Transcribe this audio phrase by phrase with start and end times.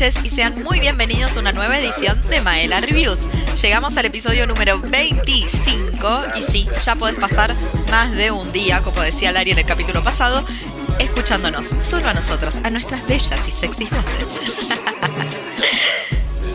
[0.00, 3.18] y sean muy bienvenidos a una nueva edición de Maela Reviews.
[3.60, 7.56] Llegamos al episodio número 25 y sí, ya podés pasar
[7.90, 10.44] más de un día, como decía Lari en el capítulo pasado,
[11.00, 14.52] escuchándonos, solo a nosotras, a nuestras bellas y sexy voces.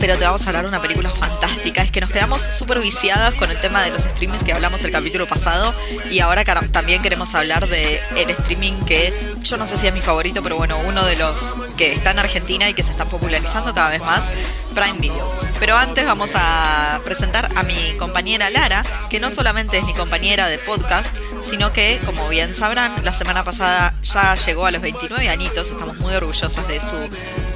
[0.04, 1.80] pero te vamos a hablar de una película fantástica.
[1.80, 4.90] Es que nos quedamos súper viciadas con el tema de los streamings que hablamos el
[4.90, 5.74] capítulo pasado
[6.10, 10.02] y ahora también queremos hablar de el streaming que yo no sé si es mi
[10.02, 13.72] favorito, pero bueno, uno de los que está en Argentina y que se está popularizando
[13.72, 14.30] cada vez más,
[14.74, 15.32] Prime Video.
[15.58, 20.48] Pero antes vamos a presentar a mi compañera Lara, que no solamente es mi compañera
[20.48, 25.30] de podcast, sino que, como bien sabrán, la semana pasada ya llegó a los 29
[25.30, 27.08] añitos, estamos muy orgullosas de su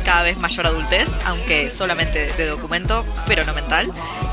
[0.08, 3.92] cada vez mayor adultez, aunque solamente de documento, pero no mental.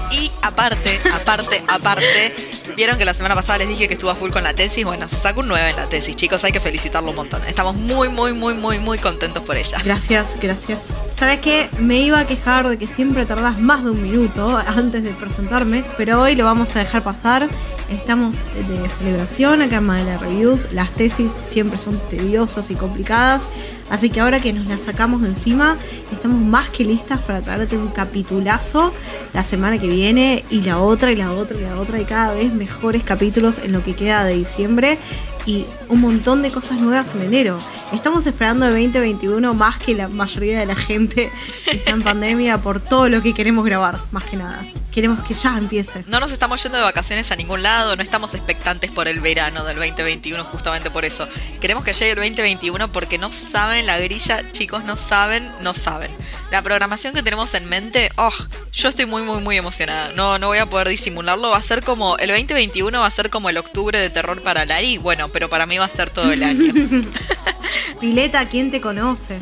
[0.10, 2.34] Y aparte, aparte, aparte,
[2.76, 4.86] vieron que la semana pasada les dije que estuvo a full con la tesis.
[4.86, 7.42] Bueno, se sacó un 9 en la tesis, chicos, hay que felicitarlo un montón.
[7.48, 9.78] Estamos muy, muy, muy, muy, muy contentos por ella.
[9.84, 10.94] Gracias, gracias.
[11.18, 11.70] ¿Sabes qué?
[11.80, 15.84] Me iba a quejar de que siempre tardás más de un minuto antes de presentarme,
[15.98, 17.48] pero hoy lo vamos a dejar pasar.
[17.90, 20.72] Estamos de celebración acá en Madela Reviews.
[20.72, 23.48] Las tesis siempre son tediosas y complicadas.
[23.90, 25.78] Así que ahora que nos las sacamos de encima,
[26.12, 28.92] estamos más que listas para traerte un capitulazo
[29.34, 32.34] la semana que viene y la otra y la otra y la otra y cada
[32.34, 34.98] vez mejores capítulos en lo que queda de diciembre
[35.46, 37.60] y un montón de cosas nuevas en enero.
[37.94, 41.32] Estamos esperando el 2021 más que la mayoría de la gente
[41.66, 44.66] que está en pandemia por todo lo que queremos grabar, más que nada.
[44.92, 46.06] Queremos que ya empiece.
[46.08, 49.66] No nos estamos yendo de vacaciones a ningún lado, no estamos expectantes por el verano
[49.66, 51.28] del 2021 justamente por eso.
[51.60, 56.10] Queremos que llegue el 2021 porque no saben la grilla, chicos, no saben, no saben.
[56.50, 58.32] La programación que tenemos en mente, oh,
[58.72, 60.14] yo estoy muy, muy, muy emocionada.
[60.16, 61.50] No, no voy a poder disimularlo.
[61.50, 64.66] Va a ser como, el 2021 va a ser como el octubre de terror para
[64.66, 64.98] Lari.
[64.98, 66.72] Bueno, pero para mí va a ser todo el año.
[68.00, 69.42] Pileta, ¿quién te conoce?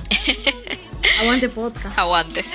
[1.22, 2.00] Aguante podcast.
[2.00, 2.44] Aguante.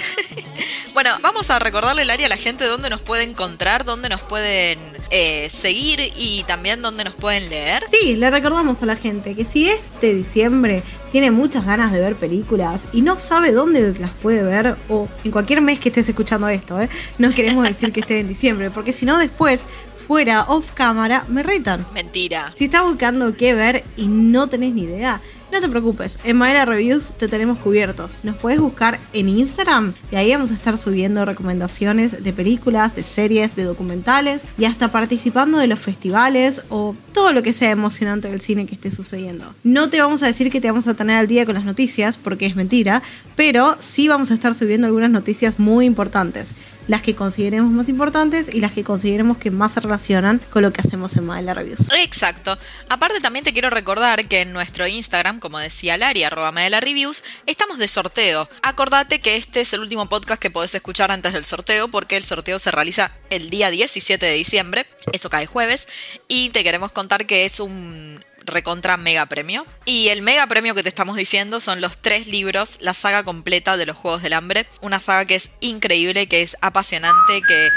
[0.93, 4.21] Bueno, vamos a recordarle el área a la gente dónde nos puede encontrar, dónde nos
[4.21, 7.84] pueden eh, seguir y también dónde nos pueden leer.
[7.93, 10.82] Sí, le recordamos a la gente que si este diciembre
[11.12, 15.31] tiene muchas ganas de ver películas y no sabe dónde las puede ver o en
[15.31, 16.88] cualquier mes que estés escuchando esto, ¿eh?
[17.19, 19.60] no queremos decir que esté en diciembre, porque si no después
[20.09, 21.87] fuera off cámara me retan.
[21.93, 22.51] Mentira.
[22.57, 25.21] Si estás buscando qué ver y no tenés ni idea,
[25.53, 28.17] no te preocupes, en Madera Reviews te tenemos cubiertos.
[28.23, 33.03] Nos puedes buscar en Instagram y ahí vamos a estar subiendo recomendaciones de películas, de
[33.03, 38.29] series, de documentales y hasta participando de los festivales o todo lo que sea emocionante
[38.29, 39.55] del cine que esté sucediendo.
[39.65, 42.17] No te vamos a decir que te vamos a tener al día con las noticias
[42.17, 43.03] porque es mentira,
[43.37, 46.55] pero sí vamos a estar subiendo algunas noticias muy importantes.
[46.87, 50.73] Las que consideremos más importantes y las que consideremos que más se relacionan con lo
[50.73, 51.89] que hacemos en Madela Reviews.
[52.03, 52.57] Exacto.
[52.89, 57.25] Aparte también te quiero recordar que en nuestro Instagram como decía Lari, arroba la reviews,
[57.47, 58.49] estamos de sorteo.
[58.62, 62.25] Acordate que este es el último podcast que podés escuchar antes del sorteo, porque el
[62.25, 65.88] sorteo se realiza el día 17 de diciembre, eso cae jueves,
[66.28, 69.65] y te queremos contar que es un recontra mega premio.
[69.84, 73.76] Y el mega premio que te estamos diciendo son los tres libros, la saga completa
[73.76, 74.66] de los Juegos del Hambre.
[74.81, 77.69] Una saga que es increíble, que es apasionante, que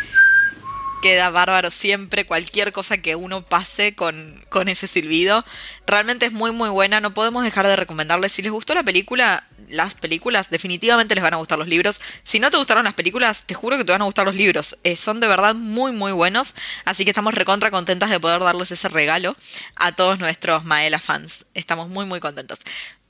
[1.01, 5.43] queda bárbaro siempre, cualquier cosa que uno pase con, con ese silbido.
[5.85, 8.31] Realmente es muy muy buena, no podemos dejar de recomendarles.
[8.31, 11.99] Si les gustó la película, las películas, definitivamente les van a gustar los libros.
[12.23, 14.77] Si no te gustaron las películas, te juro que te van a gustar los libros.
[14.83, 16.53] Eh, son de verdad muy muy buenos,
[16.85, 19.35] así que estamos recontra contentas de poder darles ese regalo
[19.75, 21.45] a todos nuestros Maela fans.
[21.53, 22.59] Estamos muy muy contentos.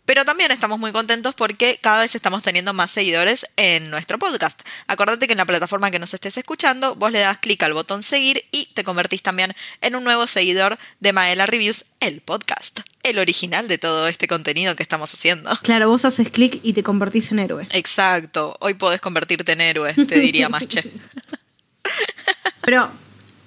[0.05, 4.61] Pero también estamos muy contentos porque cada vez estamos teniendo más seguidores en nuestro podcast.
[4.87, 8.03] Acordate que en la plataforma que nos estés escuchando, vos le das clic al botón
[8.03, 12.81] seguir y te convertís también en un nuevo seguidor de Maela Reviews, el podcast.
[13.03, 15.49] El original de todo este contenido que estamos haciendo.
[15.63, 17.67] Claro, vos haces clic y te convertís en héroe.
[17.71, 18.57] Exacto.
[18.59, 20.91] Hoy podés convertirte en héroe, te diría Mache.
[22.61, 22.91] Pero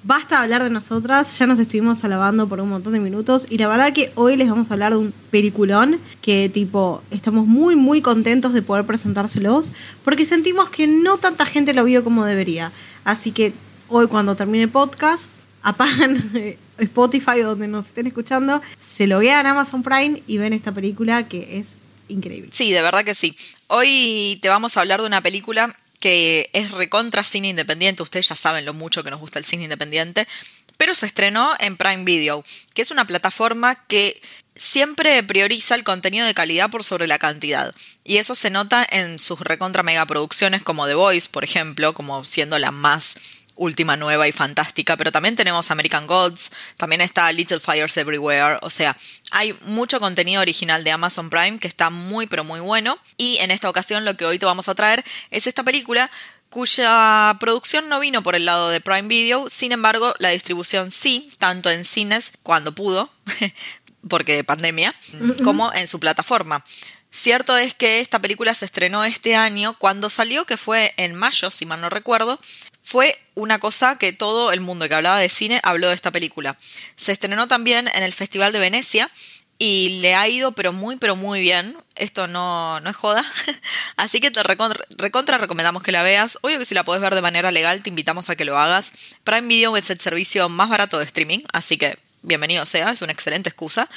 [0.05, 3.69] basta hablar de nosotras, ya nos estuvimos alabando por un montón de minutos y la
[3.69, 8.03] verdad que hoy les vamos a hablar de un peliculón que tipo estamos muy muy
[8.03, 9.73] contentos de poder presentárselos
[10.05, 12.71] porque sentimos que no tanta gente lo vio como debería.
[13.05, 13.55] Así que
[13.89, 15.31] hoy cuando termine el podcast
[15.63, 16.23] apagan
[16.79, 21.27] Spotify o donde nos estén escuchando, se lo vean Amazon Prime y ven esta película
[21.27, 21.79] que es
[22.09, 22.51] increíble.
[22.53, 23.35] Sí, de verdad que sí.
[23.69, 25.75] Hoy te vamos a hablar de una película
[26.05, 29.65] que es recontra cine independiente, ustedes ya saben lo mucho que nos gusta el cine
[29.65, 30.29] independiente,
[30.77, 34.21] pero se estrenó en Prime Video, que es una plataforma que
[34.55, 37.75] siempre prioriza el contenido de calidad por sobre la cantidad.
[38.05, 42.23] Y eso se nota en sus recontra mega producciones como The Voice, por ejemplo, como
[42.27, 43.15] siendo la más
[43.57, 48.71] última, nueva y fantástica, pero también tenemos American Gods, también está Little Fires Everywhere, o
[48.71, 48.97] sea,
[49.31, 53.51] hay mucho contenido original de Amazon Prime que está muy pero muy bueno y en
[53.51, 56.11] esta ocasión lo que hoy te vamos a traer es esta película
[56.49, 61.33] cuya producción no vino por el lado de Prime Video, sin embargo la distribución sí,
[61.39, 63.11] tanto en cines cuando pudo,
[64.09, 64.95] porque pandemia,
[65.43, 66.65] como en su plataforma.
[67.11, 71.51] Cierto es que esta película se estrenó este año, cuando salió, que fue en mayo,
[71.51, 72.41] si mal no recuerdo,
[72.85, 76.57] fue una cosa que todo el mundo que hablaba de cine habló de esta película.
[76.97, 79.11] Se estrenó también en el Festival de Venecia
[79.57, 81.77] y le ha ido pero muy pero muy bien.
[81.97, 83.25] Esto no, no es joda.
[83.97, 86.39] Así que te recontra, recontra, recomendamos que la veas.
[86.43, 88.93] Obvio que si la podés ver de manera legal te invitamos a que lo hagas.
[89.25, 93.13] Prime Video es el servicio más barato de streaming, así que bienvenido sea, es una
[93.13, 93.89] excelente excusa.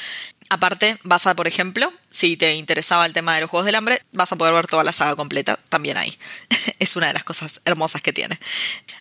[0.49, 4.01] Aparte, vas a, por ejemplo, si te interesaba el tema de los Juegos del Hambre,
[4.11, 6.17] vas a poder ver toda la saga completa también ahí.
[6.79, 8.39] es una de las cosas hermosas que tiene.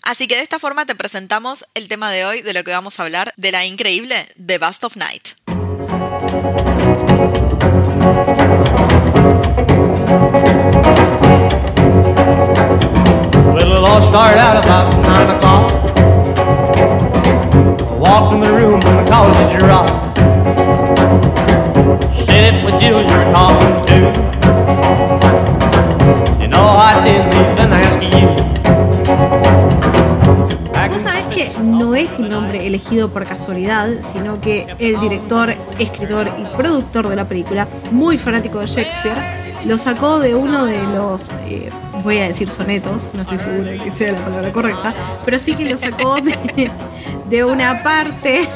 [0.02, 2.98] Así que de esta forma te presentamos el tema de hoy de lo que vamos
[2.98, 5.28] a hablar de la increíble The Bust of Night.
[30.88, 36.30] Vos sabés que no es un nombre elegido por casualidad, sino que el director, escritor
[36.38, 41.28] y productor de la película, muy fanático de Shakespeare, lo sacó de uno de los,
[41.48, 41.70] eh,
[42.06, 44.94] voy a decir sonetos, no estoy segura que sea la palabra correcta,
[45.24, 46.70] pero sí que lo sacó de,
[47.28, 48.48] de una parte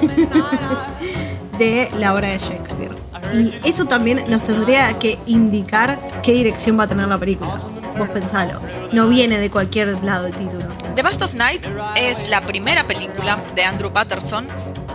[1.58, 2.94] de la obra de Shakespeare.
[3.35, 7.61] Y eso también nos tendría que indicar qué dirección va a tener la película.
[7.99, 8.61] Vos pensalo.
[8.93, 10.67] No viene de cualquier lado el título.
[10.94, 14.46] The Bust of Night es la primera película de Andrew Patterson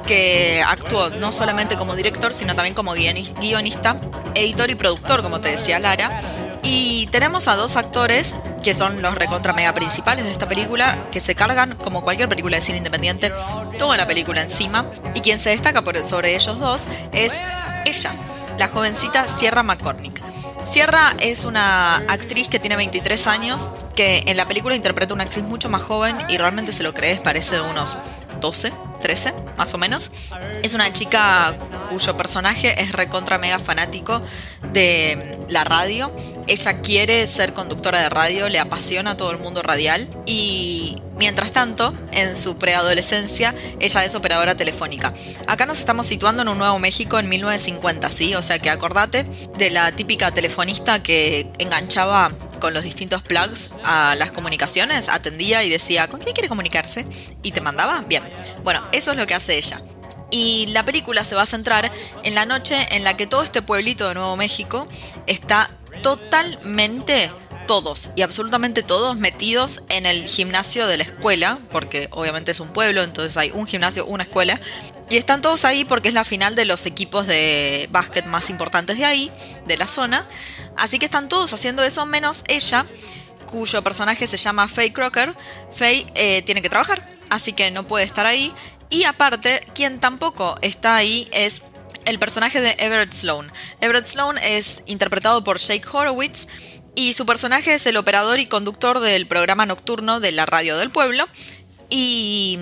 [0.08, 3.98] que actuó no solamente como director, sino también como guionista,
[4.34, 6.22] editor y productor, como te decía Lara.
[6.66, 11.20] Y tenemos a dos actores que son los recontra mega principales de esta película, que
[11.20, 13.32] se cargan, como cualquier película de cine independiente,
[13.78, 14.84] toda la película encima.
[15.14, 17.34] Y quien se destaca sobre ellos dos es
[17.86, 18.14] ella,
[18.58, 20.22] la jovencita Sierra McCormick.
[20.64, 25.46] Sierra es una actriz que tiene 23 años, que en la película interpreta una actriz
[25.46, 27.98] mucho más joven y realmente se lo crees, parece de unos
[28.42, 30.12] 12, 13, más o menos.
[30.64, 31.56] Es una chica
[31.90, 34.22] cuyo personaje es recontra mega fanático
[34.74, 36.12] de la radio.
[36.48, 41.94] Ella quiere ser conductora de radio, le apasiona todo el mundo radial y mientras tanto,
[42.12, 45.14] en su preadolescencia, ella es operadora telefónica.
[45.48, 48.36] Acá nos estamos situando en un Nuevo México en 1950, ¿sí?
[48.36, 49.26] O sea que acordate
[49.58, 55.70] de la típica telefonista que enganchaba con los distintos plugs a las comunicaciones, atendía y
[55.70, 57.06] decía, ¿con quién quiere comunicarse?
[57.44, 58.24] Y te mandaba, bien.
[58.64, 59.82] Bueno, eso es lo que hace ella.
[60.32, 61.92] Y la película se va a centrar
[62.24, 64.88] en la noche en la que todo este pueblito de Nuevo México
[65.28, 65.70] está
[66.02, 67.32] totalmente
[67.68, 72.70] todos y absolutamente todos metidos en el gimnasio de la escuela, porque obviamente es un
[72.70, 74.60] pueblo, entonces hay un gimnasio, una escuela,
[75.10, 78.98] y están todos ahí porque es la final de los equipos de básquet más importantes
[78.98, 79.32] de ahí,
[79.68, 80.28] de la zona,
[80.78, 82.86] así que están todos haciendo eso menos ella,
[83.48, 85.36] cuyo personaje se llama Faye Crocker.
[85.72, 88.54] Faye eh, tiene que trabajar, así que no puede estar ahí,
[88.90, 91.64] y aparte, quien tampoco está ahí es
[92.06, 93.52] el personaje de Everett Sloan.
[93.82, 96.48] Everett Sloan es interpretado por Jake Horowitz,
[96.96, 100.90] y su personaje es el operador y conductor del programa nocturno de la radio del
[100.90, 101.28] pueblo
[101.90, 102.58] y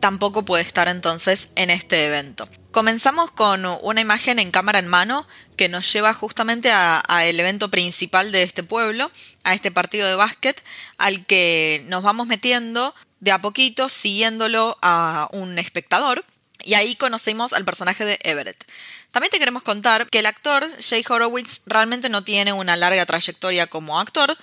[0.00, 2.48] tampoco puede estar entonces en este evento.
[2.72, 8.32] Comenzamos con una imagen en cámara en mano que nos lleva justamente al evento principal
[8.32, 9.10] de este pueblo,
[9.44, 10.64] a este partido de básquet,
[10.98, 16.24] al que nos vamos metiendo de a poquito siguiéndolo a un espectador.
[16.64, 18.64] Y ahí conocemos al personaje de Everett.
[19.12, 23.66] También te queremos contar que el actor Jay Horowitz realmente no tiene una larga trayectoria
[23.66, 24.36] como actor.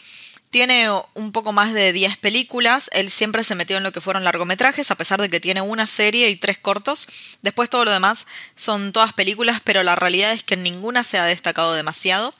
[0.51, 4.25] Tiene un poco más de 10 películas, él siempre se metió en lo que fueron
[4.25, 7.07] largometrajes, a pesar de que tiene una serie y tres cortos.
[7.41, 11.25] Después todo lo demás son todas películas, pero la realidad es que ninguna se ha
[11.25, 12.33] destacado demasiado.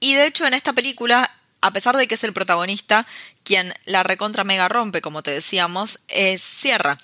[0.00, 3.06] Y de hecho en esta película, a pesar de que es el protagonista,
[3.44, 6.98] quien la recontra mega rompe, como te decíamos, es Sierra.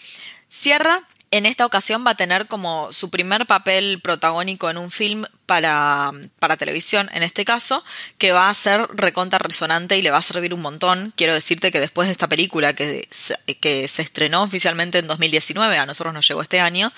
[0.49, 5.25] Sierra en esta ocasión va a tener como su primer papel protagónico en un film
[5.47, 7.85] para, para, televisión, en este caso,
[8.19, 11.13] que va a ser recontra resonante y le va a servir un montón.
[11.17, 13.07] Quiero decirte que después de esta película que
[13.61, 16.93] que se estrenó oficialmente en 2019, a nosotros nos llegó este año,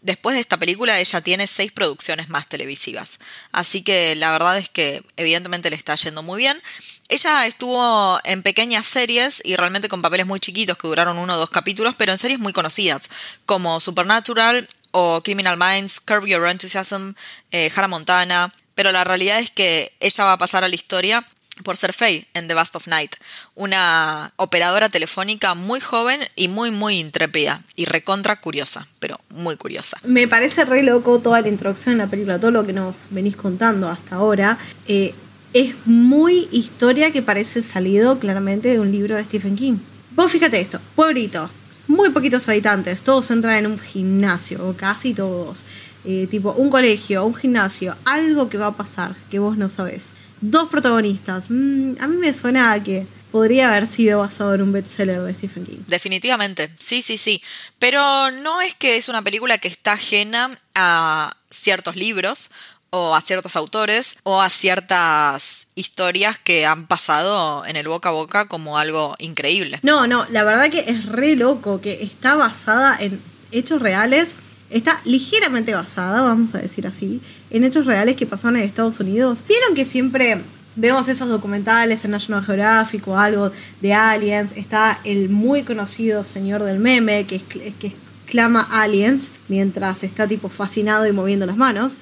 [0.00, 3.18] después de esta película ella tiene seis producciones más televisivas.
[3.52, 6.60] Así que la verdad es que evidentemente le está yendo muy bien.
[7.08, 11.38] Ella estuvo en pequeñas series y realmente con papeles muy chiquitos que duraron uno o
[11.38, 13.08] dos capítulos, pero en series muy conocidas,
[13.46, 17.14] como Supernatural o Criminal Minds, Curb Your Enthusiasm,
[17.50, 18.52] eh, Hannah Montana.
[18.74, 21.26] Pero la realidad es que ella va a pasar a la historia
[21.64, 23.16] por ser Faye en The Bust of Night,
[23.54, 29.98] una operadora telefónica muy joven y muy, muy intrépida y recontra curiosa, pero muy curiosa.
[30.04, 33.34] Me parece re loco toda la introducción en la película, todo lo que nos venís
[33.34, 34.58] contando hasta ahora.
[34.86, 35.14] Eh,
[35.52, 39.78] es muy historia que parece salido claramente de un libro de Stephen King.
[40.12, 41.48] Vos fíjate esto, pueblito,
[41.86, 45.64] muy poquitos habitantes, todos entran en un gimnasio, o casi todos.
[46.04, 50.12] Eh, tipo un colegio, un gimnasio, algo que va a pasar que vos no sabés
[50.40, 51.46] dos protagonistas.
[51.48, 55.66] Mm, a mí me suena que podría haber sido basado en un bestseller de Stephen
[55.66, 55.78] King.
[55.86, 57.42] Definitivamente, sí, sí, sí.
[57.78, 62.50] Pero no es que es una película que está ajena a ciertos libros
[62.90, 68.12] o a ciertos autores o a ciertas historias que han pasado en el boca a
[68.12, 69.78] boca como algo increíble.
[69.82, 73.20] No, no, la verdad que es re loco que está basada en
[73.52, 74.36] hechos reales
[74.70, 79.42] está ligeramente basada, vamos a decir así, en hechos reales que pasaron en Estados Unidos.
[79.48, 80.42] Vieron que siempre
[80.76, 84.52] vemos esos documentales en National Geographic o algo de aliens.
[84.56, 87.92] Está el muy conocido señor del meme que, que
[88.24, 91.96] exclama aliens mientras está tipo fascinado y moviendo las manos.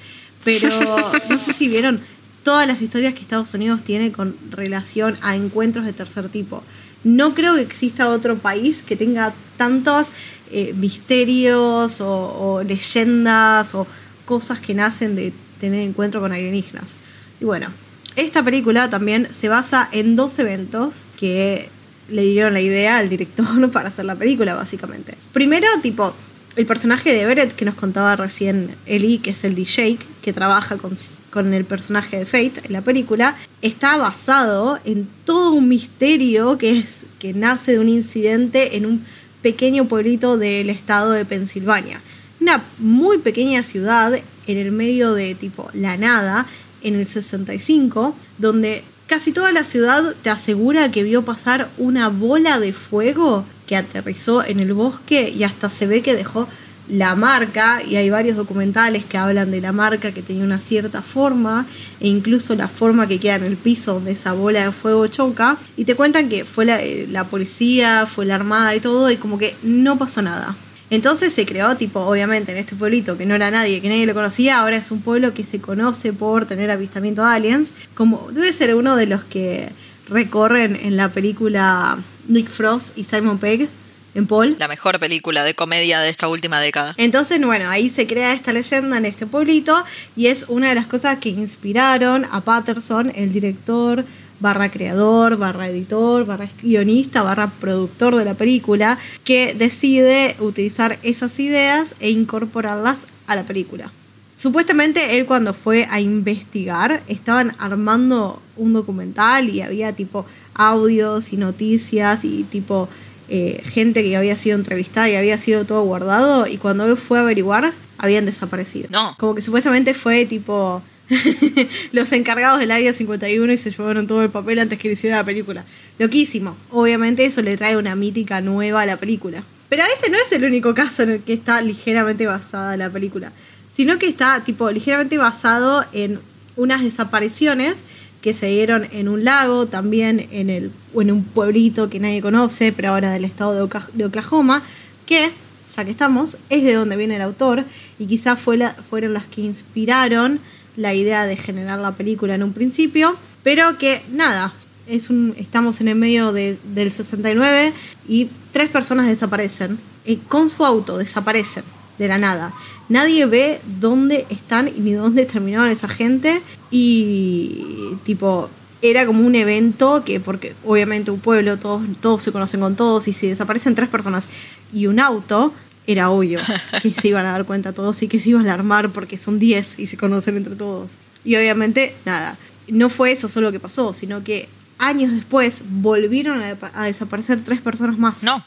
[0.47, 0.69] Pero
[1.29, 1.99] no sé si vieron
[2.43, 6.63] todas las historias que Estados Unidos tiene con relación a encuentros de tercer tipo.
[7.03, 10.13] No creo que exista otro país que tenga tantos
[10.51, 13.85] eh, misterios o, leyendas o
[14.23, 16.95] cosas que nacen de tener encuentro con alienígenas.
[17.41, 17.67] Y bueno,
[18.15, 21.69] esta película también se basa en dos eventos que
[22.09, 25.15] le dieron la idea al director para hacer la película, básicamente.
[25.33, 26.13] Primero, tipo,
[26.57, 30.77] el personaje de Everett que nos contaba recién Eli, que es el DJ, que trabaja
[30.77, 30.95] con,
[31.29, 36.79] con, el personaje de Fate en la película, está basado en todo un misterio que,
[36.79, 39.05] es, que nace de un incidente en un
[39.43, 42.01] pequeño pueblito del estado de Pensilvania.
[42.41, 46.47] Una muy pequeña ciudad en el medio de tipo la nada,
[46.81, 52.59] en el 65, donde casi toda la ciudad te asegura que vio pasar una bola
[52.59, 56.47] de fuego que aterrizó en el bosque y hasta se ve que dejó
[56.89, 61.01] la marca, y hay varios documentales que hablan de la marca que tenía una cierta
[61.01, 61.65] forma,
[61.99, 65.57] e incluso la forma que queda en el piso donde esa bola de fuego choca,
[65.75, 69.37] y te cuentan que fue la, eh, policía, fue la armada y todo, y como
[69.37, 70.55] que no pasó nada.
[70.89, 74.13] Entonces se creó, tipo, obviamente, en este pueblito que no era nadie, que nadie lo
[74.13, 78.53] conocía, ahora es un pueblo que se conoce por tener avistamiento de aliens, como debe
[78.53, 79.67] ser uno de los que
[80.09, 81.97] recorren en la película
[82.27, 83.69] Nick Frost y Simon Pegg,
[84.15, 84.55] en Paul.
[84.57, 86.95] La mejor película de comedia de esta última década.
[86.97, 89.83] Entonces, bueno, ahí se crea esta leyenda en este pueblito
[90.15, 94.03] y es una de las cosas que inspiraron a Patterson, el director
[94.39, 101.39] barra creador, barra editor, barra guionista, barra productor de la película, que decide utilizar esas
[101.39, 103.91] ideas e incorporarlas a la película.
[104.37, 111.37] Supuestamente él cuando fue a investigar estaban armando un documental y había tipo audios y
[111.37, 112.87] noticias y tipo
[113.29, 117.17] eh, gente que había sido entrevistada y había sido todo guardado y cuando él fue
[117.17, 118.89] a averiguar habían desaparecido.
[118.91, 119.15] No.
[119.17, 120.83] Como que supuestamente fue tipo
[121.91, 125.17] los encargados del área 51 y se llevaron todo el papel antes que le hiciera
[125.17, 125.65] la película.
[125.97, 126.55] Loquísimo.
[126.69, 129.43] Obviamente eso le trae una mítica nueva a la película.
[129.69, 133.33] Pero ese no es el único caso en el que está ligeramente basada la película,
[133.77, 136.19] sino que está tipo ligeramente basado en
[136.55, 137.75] unas desapariciones
[138.21, 142.71] que se dieron en un lago, también en, el, en un pueblito que nadie conoce,
[142.71, 144.63] pero ahora del estado de Oklahoma,
[145.05, 145.29] que,
[145.75, 147.65] ya que estamos, es de donde viene el autor
[147.99, 148.57] y quizás fue
[148.89, 150.39] fueron las que inspiraron
[150.75, 154.53] la idea de generar la película en un principio, pero que nada,
[154.87, 157.73] es un, estamos en el medio de, del 69
[158.09, 161.63] y tres personas desaparecen, eh, con su auto desaparecen
[161.99, 162.53] de la nada.
[162.89, 166.41] Nadie ve dónde están y ni dónde terminaron esa gente.
[166.71, 168.49] Y tipo,
[168.81, 173.07] era como un evento que, porque obviamente un pueblo, todos, todos se conocen con todos,
[173.07, 174.29] y si desaparecen tres personas
[174.73, 175.53] y un auto,
[175.85, 176.39] era obvio
[176.81, 179.39] que se iban a dar cuenta todos y que se iban a alarmar porque son
[179.39, 180.91] diez y se conocen entre todos.
[181.23, 186.41] Y obviamente, nada, no fue eso solo lo que pasó, sino que años después volvieron
[186.41, 188.23] a, a desaparecer tres personas más.
[188.23, 188.43] No.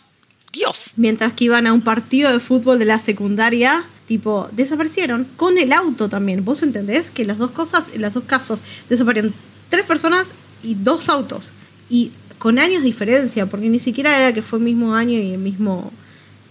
[0.52, 0.94] Dios.
[0.96, 5.72] Mientras que iban a un partido de fútbol de la secundaria, tipo, desaparecieron con el
[5.72, 6.44] auto también.
[6.44, 7.10] ¿Vos entendés?
[7.10, 9.32] Que las dos cosas, en los dos casos, desaparecieron
[9.68, 10.26] tres personas
[10.64, 11.52] y dos autos.
[11.88, 15.34] Y con años de diferencia, porque ni siquiera era que fue el mismo año y
[15.34, 15.92] el mismo,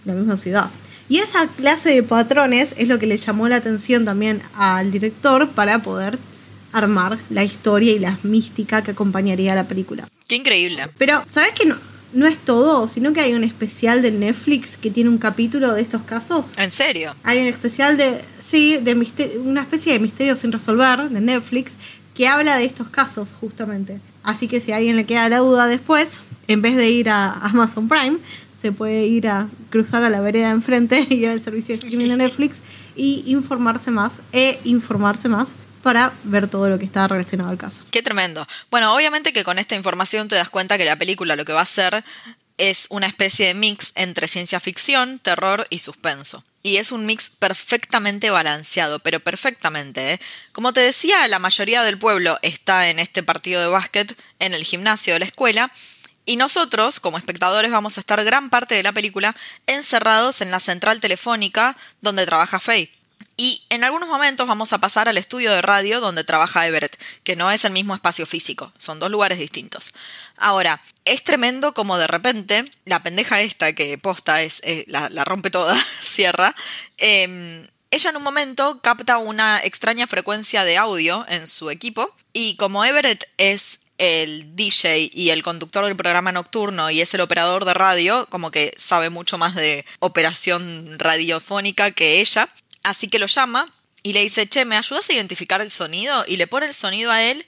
[0.06, 0.70] la misma ciudad.
[1.10, 5.46] Y esa clase de patrones es lo que le llamó la atención también al director
[5.50, 6.18] para poder
[6.72, 10.08] armar la historia y la mística que acompañaría a la película.
[10.26, 10.88] Qué increíble.
[10.96, 11.76] Pero, ¿sabes que no,
[12.12, 12.88] no es todo?
[12.88, 16.46] Sino que hay un especial de Netflix que tiene un capítulo de estos casos.
[16.56, 17.14] ¿En serio?
[17.22, 21.74] Hay un especial de, sí, de misterio, una especie de misterio sin resolver de Netflix
[22.14, 24.00] que habla de estos casos justamente.
[24.22, 27.32] Así que si a alguien le queda la duda después, en vez de ir a
[27.32, 28.18] Amazon Prime,
[28.60, 32.08] se puede ir a cruzar a la vereda de enfrente y al servicio de streaming
[32.08, 32.60] de Netflix
[32.96, 37.82] y informarse más e informarse más para ver todo lo que está relacionado al caso.
[37.90, 38.46] Qué tremendo.
[38.70, 41.60] Bueno, obviamente que con esta información te das cuenta que la película lo que va
[41.60, 42.04] a hacer
[42.58, 46.44] es una especie de mix entre ciencia ficción, terror y suspenso.
[46.62, 50.12] Y es un mix perfectamente balanceado, pero perfectamente.
[50.12, 50.20] ¿eh?
[50.52, 54.64] Como te decía, la mayoría del pueblo está en este partido de básquet en el
[54.64, 55.72] gimnasio de la escuela
[56.26, 59.34] y nosotros, como espectadores, vamos a estar gran parte de la película
[59.66, 62.99] encerrados en la central telefónica donde trabaja Faye.
[63.36, 67.36] Y en algunos momentos vamos a pasar al estudio de radio donde trabaja Everett, que
[67.36, 69.94] no es el mismo espacio físico, son dos lugares distintos.
[70.36, 75.50] Ahora, es tremendo como de repente la pendeja esta que posta es eh, la, rompe
[75.50, 76.54] toda, cierra.
[76.98, 82.56] Em, ella en un momento capta una extraña frecuencia de audio en su equipo y
[82.56, 87.66] como Everett es el DJ y el conductor del programa nocturno y es el operador
[87.66, 92.48] de radio, como que sabe mucho más de operación radiofónica que ella.
[92.82, 93.66] Así que lo llama
[94.02, 96.24] y le dice, che, ¿me ayudas a identificar el sonido?
[96.26, 97.46] Y le pone el sonido a él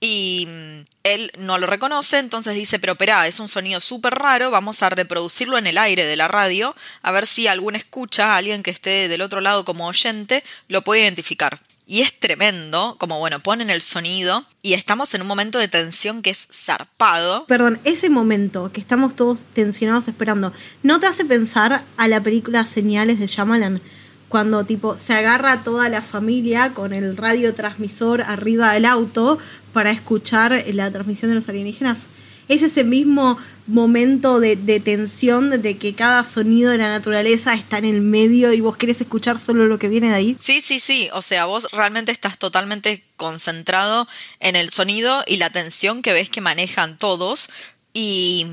[0.00, 4.50] y mm, él no lo reconoce, entonces dice, pero espera, es un sonido súper raro,
[4.50, 8.62] vamos a reproducirlo en el aire de la radio, a ver si algún escucha, alguien
[8.62, 11.60] que esté del otro lado como oyente, lo puede identificar.
[11.86, 16.22] Y es tremendo, como bueno, ponen el sonido y estamos en un momento de tensión
[16.22, 17.46] que es zarpado.
[17.46, 20.52] Perdón, ese momento que estamos todos tensionados esperando,
[20.84, 23.82] ¿no te hace pensar a la película Señales de Shyamalan?
[24.30, 29.38] Cuando tipo se agarra toda la familia con el radiotransmisor arriba del auto
[29.72, 32.06] para escuchar la transmisión de los alienígenas.
[32.46, 37.86] Es ese mismo momento de, tensión de que cada sonido de la naturaleza está en
[37.86, 40.36] el medio y vos querés escuchar solo lo que viene de ahí.
[40.40, 41.08] Sí, sí, sí.
[41.12, 44.06] O sea, vos realmente estás totalmente concentrado
[44.38, 47.50] en el sonido y la tensión que ves que manejan todos.
[47.92, 48.46] Y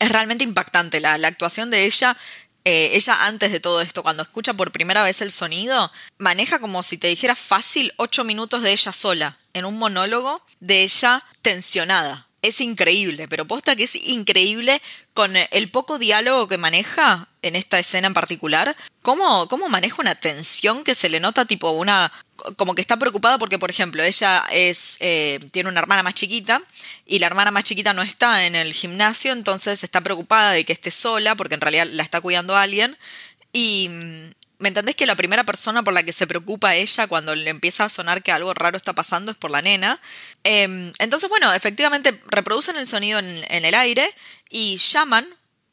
[0.00, 2.16] es realmente impactante la actuación de ella.
[2.64, 6.82] Eh, ella antes de todo esto, cuando escucha por primera vez el sonido, maneja como
[6.82, 12.28] si te dijera fácil ocho minutos de ella sola, en un monólogo de ella tensionada
[12.42, 14.82] es increíble, pero posta que es increíble
[15.14, 18.76] con el poco diálogo que maneja en esta escena en particular.
[19.00, 22.12] ¿Cómo, cómo maneja una tensión que se le nota tipo una...
[22.56, 26.60] como que está preocupada porque, por ejemplo, ella es eh, tiene una hermana más chiquita
[27.06, 30.72] y la hermana más chiquita no está en el gimnasio, entonces está preocupada de que
[30.72, 32.98] esté sola porque en realidad la está cuidando alguien.
[33.52, 33.88] Y
[34.62, 37.84] ¿Me entendés que la primera persona por la que se preocupa ella cuando le empieza
[37.84, 39.98] a sonar que algo raro está pasando es por la nena?
[40.44, 44.08] Em, entonces, bueno, efectivamente reproducen el sonido en, el aire
[44.50, 45.26] y llaman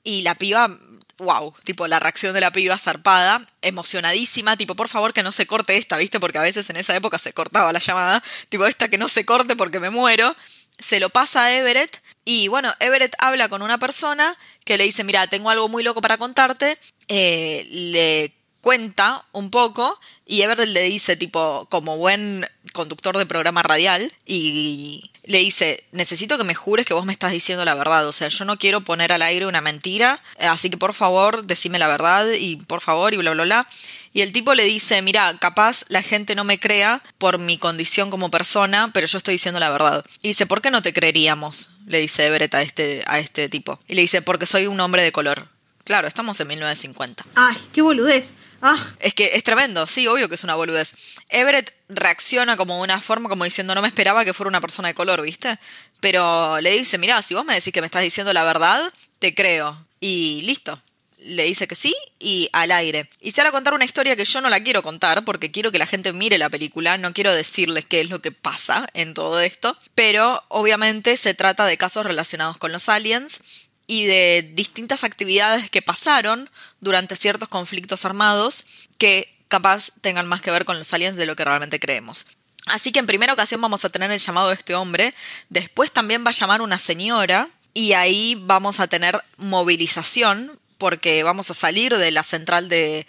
[0.04, 0.75] y la piba
[1.19, 5.45] wow, tipo la reacción de la piba zarpada, emocionadísima, tipo, por favor que no se
[5.45, 6.19] corte esta, ¿viste?
[6.19, 9.23] Porque a veces en esa época se cortaba la llamada, tipo, esta que no se
[9.23, 10.36] corte porque me muero.
[10.80, 15.04] Se lo pasa a Everett y bueno, Everett habla con una persona que le dice,
[15.04, 20.83] mira, tengo algo muy loco para contarte, eh, le cuenta un poco y Everett le
[20.83, 26.85] dice, tipo, como buen conductor de programa radial, y le dice, necesito que me jures
[26.85, 29.45] que vos me estás diciendo la verdad, o sea, yo no quiero poner al aire
[29.47, 33.43] una mentira, así que por favor, decime la verdad y por favor y bla, bla,
[33.43, 33.67] bla.
[34.13, 38.09] Y el tipo le dice, mira, capaz la gente no me crea por mi condición
[38.09, 40.03] como persona, pero yo estoy diciendo la verdad.
[40.21, 41.71] Y dice, ¿por qué no te creeríamos?
[41.85, 43.79] Le dice Everett a este, a este tipo.
[43.87, 45.47] Y le dice, porque soy un hombre de color.
[45.83, 47.25] Claro, estamos en 1950.
[47.35, 48.33] Ay, qué boludez.
[48.61, 48.93] Ah.
[48.99, 50.93] Es que es tremendo, sí, obvio que es una boludez.
[51.29, 54.89] Everett reacciona como de una forma como diciendo, no me esperaba que fuera una persona
[54.89, 55.57] de color, ¿viste?
[55.99, 59.33] Pero le dice, mira, si vos me decís que me estás diciendo la verdad, te
[59.33, 59.77] creo.
[59.99, 60.81] Y listo.
[61.21, 63.09] Le dice que sí y al aire.
[63.19, 65.77] Y se hará contar una historia que yo no la quiero contar porque quiero que
[65.77, 69.41] la gente mire la película, no quiero decirles qué es lo que pasa en todo
[69.41, 73.41] esto, pero obviamente se trata de casos relacionados con los aliens
[73.89, 76.47] y de distintas actividades que pasaron
[76.80, 78.65] durante ciertos conflictos armados
[78.99, 82.28] que capaz tengan más que ver con los aliens de lo que realmente creemos.
[82.67, 85.15] Así que en primera ocasión vamos a tener el llamado de este hombre,
[85.49, 91.49] después también va a llamar una señora y ahí vamos a tener movilización porque vamos
[91.49, 93.08] a salir de la central de,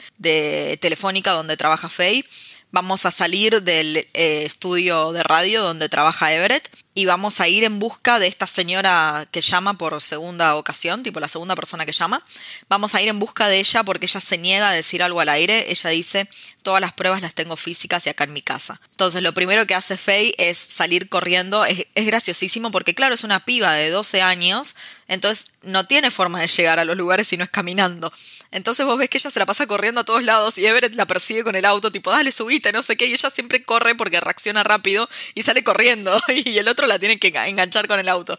[0.81, 2.25] telefónica donde trabaja Faye,
[2.71, 7.63] vamos a salir del eh, estudio de radio donde trabaja Everett y vamos a ir
[7.63, 11.93] en busca de esta señora que llama por segunda ocasión, tipo la segunda persona que
[11.93, 12.21] llama.
[12.69, 15.29] Vamos a ir en busca de ella porque ella se niega a decir algo al
[15.29, 15.71] aire.
[15.71, 16.29] Ella dice,
[16.63, 18.81] todas las pruebas las tengo físicas y acá en mi casa.
[18.91, 21.65] Entonces lo primero que hace Faye es salir corriendo.
[21.65, 24.75] Es, es graciosísimo porque claro, es una piba de 12 años,
[25.07, 28.13] entonces no tiene forma de llegar a los lugares si no es caminando.
[28.53, 31.07] Entonces vos ves que ella se la pasa corriendo a todos lados y Everett la
[31.07, 34.21] persigue con el auto, tipo, dale, subite, no sé qué, y ella siempre corre porque
[34.21, 38.39] reacciona rápido y sale corriendo y el otro la tiene que enganchar con el auto.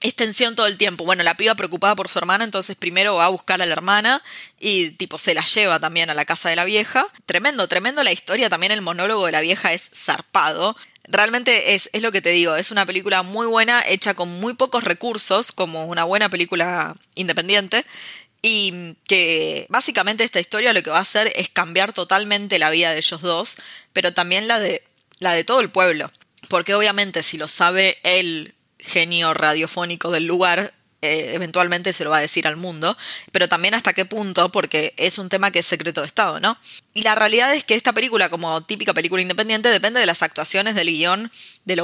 [0.00, 1.04] Es tensión todo el tiempo.
[1.04, 4.22] Bueno, la piba preocupada por su hermana, entonces primero va a buscar a la hermana
[4.60, 7.06] y tipo se la lleva también a la casa de la vieja.
[7.24, 10.76] Tremendo, tremendo la historia, también el monólogo de la vieja es zarpado.
[11.04, 14.54] Realmente es, es lo que te digo, es una película muy buena, hecha con muy
[14.54, 17.84] pocos recursos, como una buena película independiente.
[18.46, 22.90] Y que básicamente esta historia lo que va a hacer es cambiar totalmente la vida
[22.92, 23.56] de ellos dos,
[23.94, 24.84] pero también la de,
[25.18, 26.12] la de todo el pueblo.
[26.50, 32.18] Porque obviamente si lo sabe el genio radiofónico del lugar, eh, eventualmente se lo va
[32.18, 32.96] a decir al mundo,
[33.30, 36.56] pero también hasta qué punto, porque es un tema que es secreto de Estado, ¿no?
[36.94, 40.74] Y la realidad es que esta película, como típica película independiente, depende de las actuaciones
[40.74, 41.30] del guion,
[41.64, 41.76] de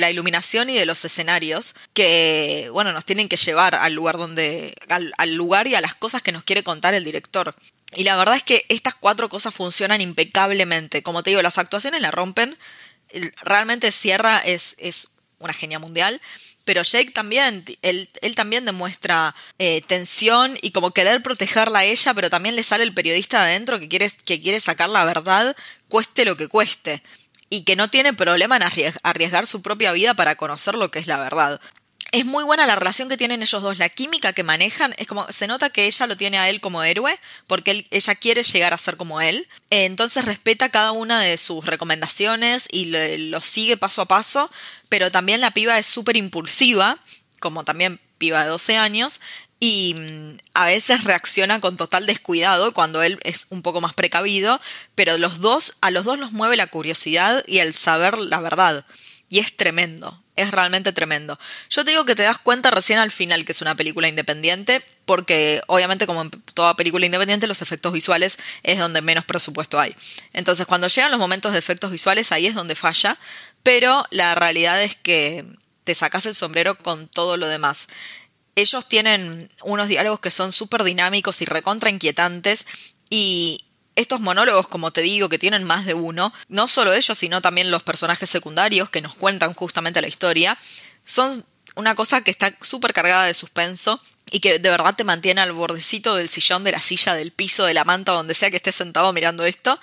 [0.00, 4.74] la, iluminación y de los escenarios, que, bueno, nos tienen que llevar al lugar donde,
[4.88, 7.54] al, al lugar y a las cosas que nos quiere contar el director.
[7.94, 11.02] Y la verdad es que estas cuatro cosas funcionan impecablemente.
[11.02, 12.56] Como te digo, las actuaciones la rompen.
[13.42, 16.20] Realmente Sierra es, es una genia mundial
[16.68, 22.12] pero Jake también, él, él también demuestra eh, tensión y como querer protegerla a ella,
[22.12, 25.56] pero también le sale el periodista adentro que quiere, que quiere sacar la verdad,
[25.88, 27.02] cueste lo que cueste,
[27.48, 28.64] y que no tiene problema en
[29.02, 31.58] arriesgar su propia vida para conocer lo que es la verdad
[32.10, 35.30] es muy buena la relación que tienen ellos dos, la química que manejan, es como
[35.30, 38.78] se nota que ella lo tiene a él como héroe, porque ella quiere llegar a
[38.78, 42.86] ser como él, entonces respeta cada una de sus recomendaciones y
[43.28, 44.50] lo sigue paso a paso,
[44.88, 46.98] pero también la piba es súper impulsiva,
[47.40, 49.20] como también piba de 12 años,
[49.60, 54.60] y mm, a veces reacciona con total descuidado cuando él es un poco más precavido,
[54.94, 58.84] pero los dos, a los dos los mueve la curiosidad y el saber la verdad.
[59.30, 61.38] Y es tremendo, es realmente tremendo.
[61.68, 64.82] Yo te digo que te das cuenta recién al final que es una película independiente,
[65.04, 69.94] porque obviamente como en toda película independiente los efectos visuales es donde menos presupuesto hay.
[70.32, 73.18] Entonces cuando llegan los momentos de efectos visuales ahí es donde falla,
[73.62, 75.44] pero la realidad es que
[75.84, 77.88] te sacas el sombrero con todo lo demás.
[78.54, 82.66] Ellos tienen unos diálogos que son súper dinámicos y recontra inquietantes
[83.10, 83.64] y,
[83.98, 87.70] estos monólogos, como te digo, que tienen más de uno, no solo ellos, sino también
[87.70, 90.56] los personajes secundarios que nos cuentan justamente la historia,
[91.04, 95.40] son una cosa que está súper cargada de suspenso y que de verdad te mantiene
[95.40, 98.56] al bordecito del sillón, de la silla, del piso, de la manta, donde sea que
[98.56, 99.78] estés sentado mirando esto.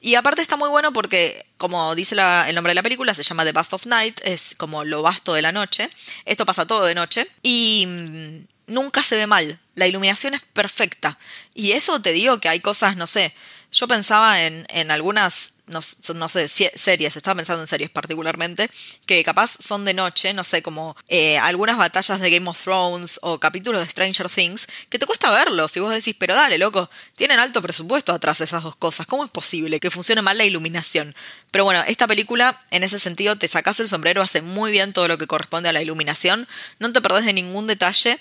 [0.00, 3.44] Y aparte está muy bueno porque, como dice el nombre de la película, se llama
[3.44, 5.90] The Bust of Night, es como lo vasto de la noche.
[6.24, 7.26] Esto pasa todo de noche.
[7.42, 9.58] Y mm, nunca se ve mal.
[9.74, 11.18] La iluminación es perfecta.
[11.54, 13.34] Y eso te digo que hay cosas, no sé,
[13.76, 18.70] yo pensaba en, en algunas, no, sé, series, estaba pensando en series particularmente,
[19.04, 23.20] que capaz son de noche, no sé, como eh, algunas batallas de Game of Thrones
[23.20, 26.88] o capítulos de Stranger Things, que te cuesta verlos y vos decís, pero dale, loco,
[27.16, 31.14] tienen alto presupuesto atrás esas dos cosas, ¿cómo es posible que funcione mal la iluminación?
[31.50, 35.06] Pero bueno, esta película, en ese sentido, te sacas el sombrero, hace muy bien todo
[35.06, 38.18] lo que corresponde a la iluminación, no te perdés de ningún detalle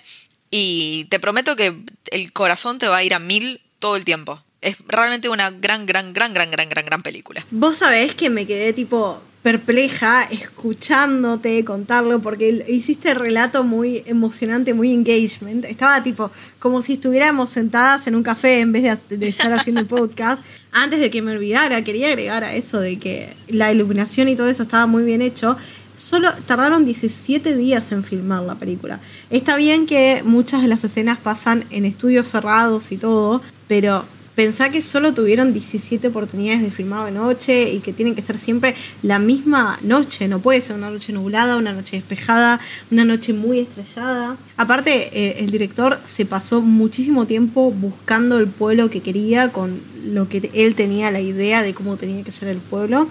[0.51, 1.73] y te prometo que
[2.11, 4.44] el corazón te va a ir a mil todo el tiempo.
[4.65, 7.45] Es realmente una gran, gran, gran, gran, gran, gran, gran película.
[7.51, 14.73] Vos sabés que me quedé tipo perpleja escuchándote contarlo porque hiciste el relato muy emocionante,
[14.73, 15.65] muy engagement.
[15.65, 19.81] Estaba tipo como si estuviéramos sentadas en un café en vez de, de estar haciendo
[19.81, 20.41] el podcast.
[20.71, 24.47] Antes de que me olvidara, quería agregar a eso de que la iluminación y todo
[24.49, 25.55] eso estaba muy bien hecho.
[25.95, 28.99] Solo tardaron 17 días en filmar la película.
[29.29, 34.69] Está bien que muchas de las escenas pasan en estudios cerrados y todo, pero pensá
[34.69, 38.75] que solo tuvieron 17 oportunidades de filmar de noche y que tienen que ser siempre
[39.01, 40.27] la misma noche.
[40.27, 42.59] No puede ser una noche nublada, una noche despejada,
[42.91, 44.37] una noche muy estrellada.
[44.57, 50.29] Aparte, eh, el director se pasó muchísimo tiempo buscando el pueblo que quería, con lo
[50.29, 53.07] que él tenía la idea de cómo tenía que ser el pueblo.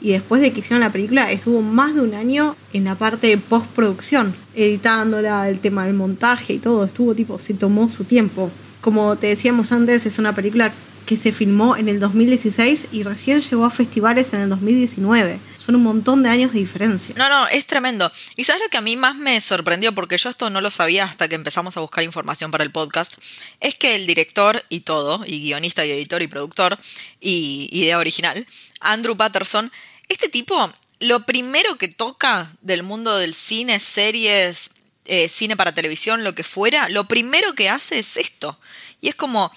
[0.00, 3.28] Y después de que hicieron la película, estuvo más de un año en la parte
[3.28, 6.84] de postproducción, editándola, el tema del montaje y todo.
[6.84, 8.50] Estuvo tipo, se tomó su tiempo.
[8.84, 10.70] Como te decíamos antes, es una película
[11.06, 15.40] que se filmó en el 2016 y recién llegó a festivales en el 2019.
[15.56, 17.14] Son un montón de años de diferencia.
[17.16, 18.12] No, no, es tremendo.
[18.36, 21.04] Y sabes lo que a mí más me sorprendió, porque yo esto no lo sabía
[21.04, 23.14] hasta que empezamos a buscar información para el podcast,
[23.60, 26.78] es que el director y todo, y guionista y editor y productor
[27.22, 28.46] y idea original,
[28.80, 29.72] Andrew Patterson,
[30.10, 30.70] este tipo
[31.00, 34.70] lo primero que toca del mundo del cine, series,
[35.06, 38.58] eh, cine para televisión, lo que fuera, lo primero que hace es esto.
[39.00, 39.52] Y es como,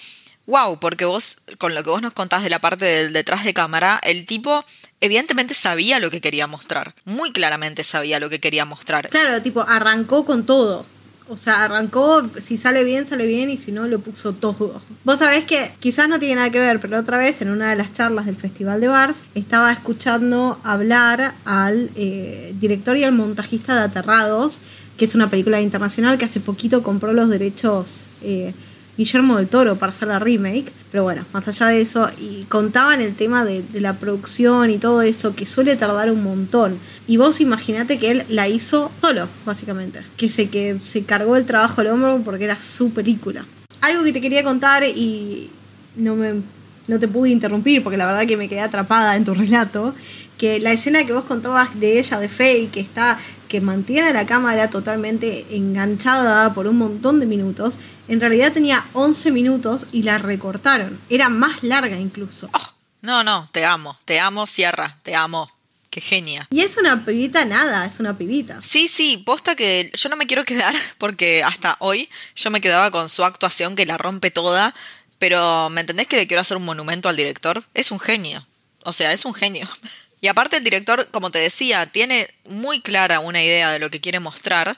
[0.46, 3.54] wow, porque vos, con lo que vos nos contás de la parte del detrás de
[3.54, 4.66] cámara, el tipo
[5.02, 6.96] evidentemente sabía lo que quería mostrar.
[7.06, 9.10] Muy claramente sabía lo que quería mostrar.
[9.10, 10.86] Claro, tipo, arrancó con todo.
[11.30, 14.82] O sea, arrancó, si sale bien, sale bien, y si no, lo puso todo.
[15.04, 17.76] Vos sabés que quizás no tiene nada que ver, pero otra vez en una de
[17.76, 23.76] las charlas del Festival de Bars estaba escuchando hablar al eh, director y al montajista
[23.76, 24.62] de Aterrados,
[24.98, 28.54] que es una película internacional que hace poquito compró los derechos eh,
[28.98, 30.72] Guillermo del Toro para hacer la remake.
[30.92, 35.02] Pero bueno, más allá de eso, y contaban el tema de, la producción y todo
[35.04, 36.80] eso, que suele tardar un montón.
[37.08, 40.02] Y vos imaginate que él la hizo solo, básicamente.
[40.18, 43.46] Que se, que se cargó el trabajo al hombro porque era su película.
[43.82, 45.52] Algo que te quería contar y
[45.96, 46.42] no me
[46.88, 49.94] no te pude interrumpir porque la verdad que me quedé atrapada en tu relato,
[50.38, 54.26] que la escena que vos contabas de ella, de Faye, que está que mantiene la
[54.26, 57.76] cámara totalmente enganchada por un montón de minutos,
[58.08, 61.00] en realidad tenía 11 minutos y la recortaron.
[61.10, 62.50] Era más larga incluso.
[62.54, 65.52] Oh, no, no, te amo, te amo, Sierra, te amo.
[65.90, 66.48] Qué genia.
[66.52, 68.62] Y es una pibita nada, es una pibita.
[68.62, 72.92] Sí, sí, posta que yo no me quiero quedar porque hasta hoy yo me quedaba
[72.92, 74.76] con su actuación que la rompe toda,
[75.18, 77.64] pero ¿me entendés que le quiero hacer un monumento al director?
[77.74, 78.46] Es un genio.
[78.84, 79.68] O sea, es un genio.
[80.22, 84.02] Y aparte el director, como te decía, tiene muy clara una idea de lo que
[84.02, 84.76] quiere mostrar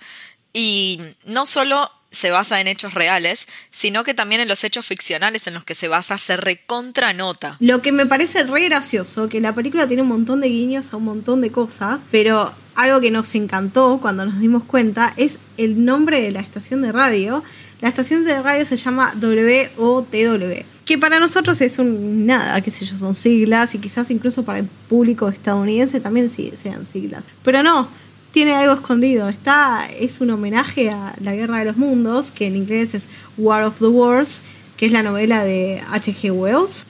[0.54, 5.48] y no solo se basa en hechos reales, sino que también en los hechos ficcionales
[5.48, 7.58] en los que se basa se recontranota.
[7.60, 10.98] Lo que me parece re gracioso, que la película tiene un montón de guiños a
[10.98, 15.86] un montón de cosas, pero algo que nos encantó cuando nos dimos cuenta es el
[15.86, 17.44] nombre de la estación de radio.
[17.82, 22.84] La estación de radio se llama WOTW que para nosotros es un nada, qué sé
[22.84, 27.26] yo, son siglas y quizás incluso para el público estadounidense también sí, sean siglas.
[27.44, 27.88] Pero no,
[28.32, 29.30] tiene algo escondido.
[29.30, 33.66] Está, es un homenaje a la Guerra de los Mundos, que en inglés es War
[33.66, 34.42] of the Wars,
[34.78, 36.32] que es la novela de H.G.
[36.32, 36.88] Wells.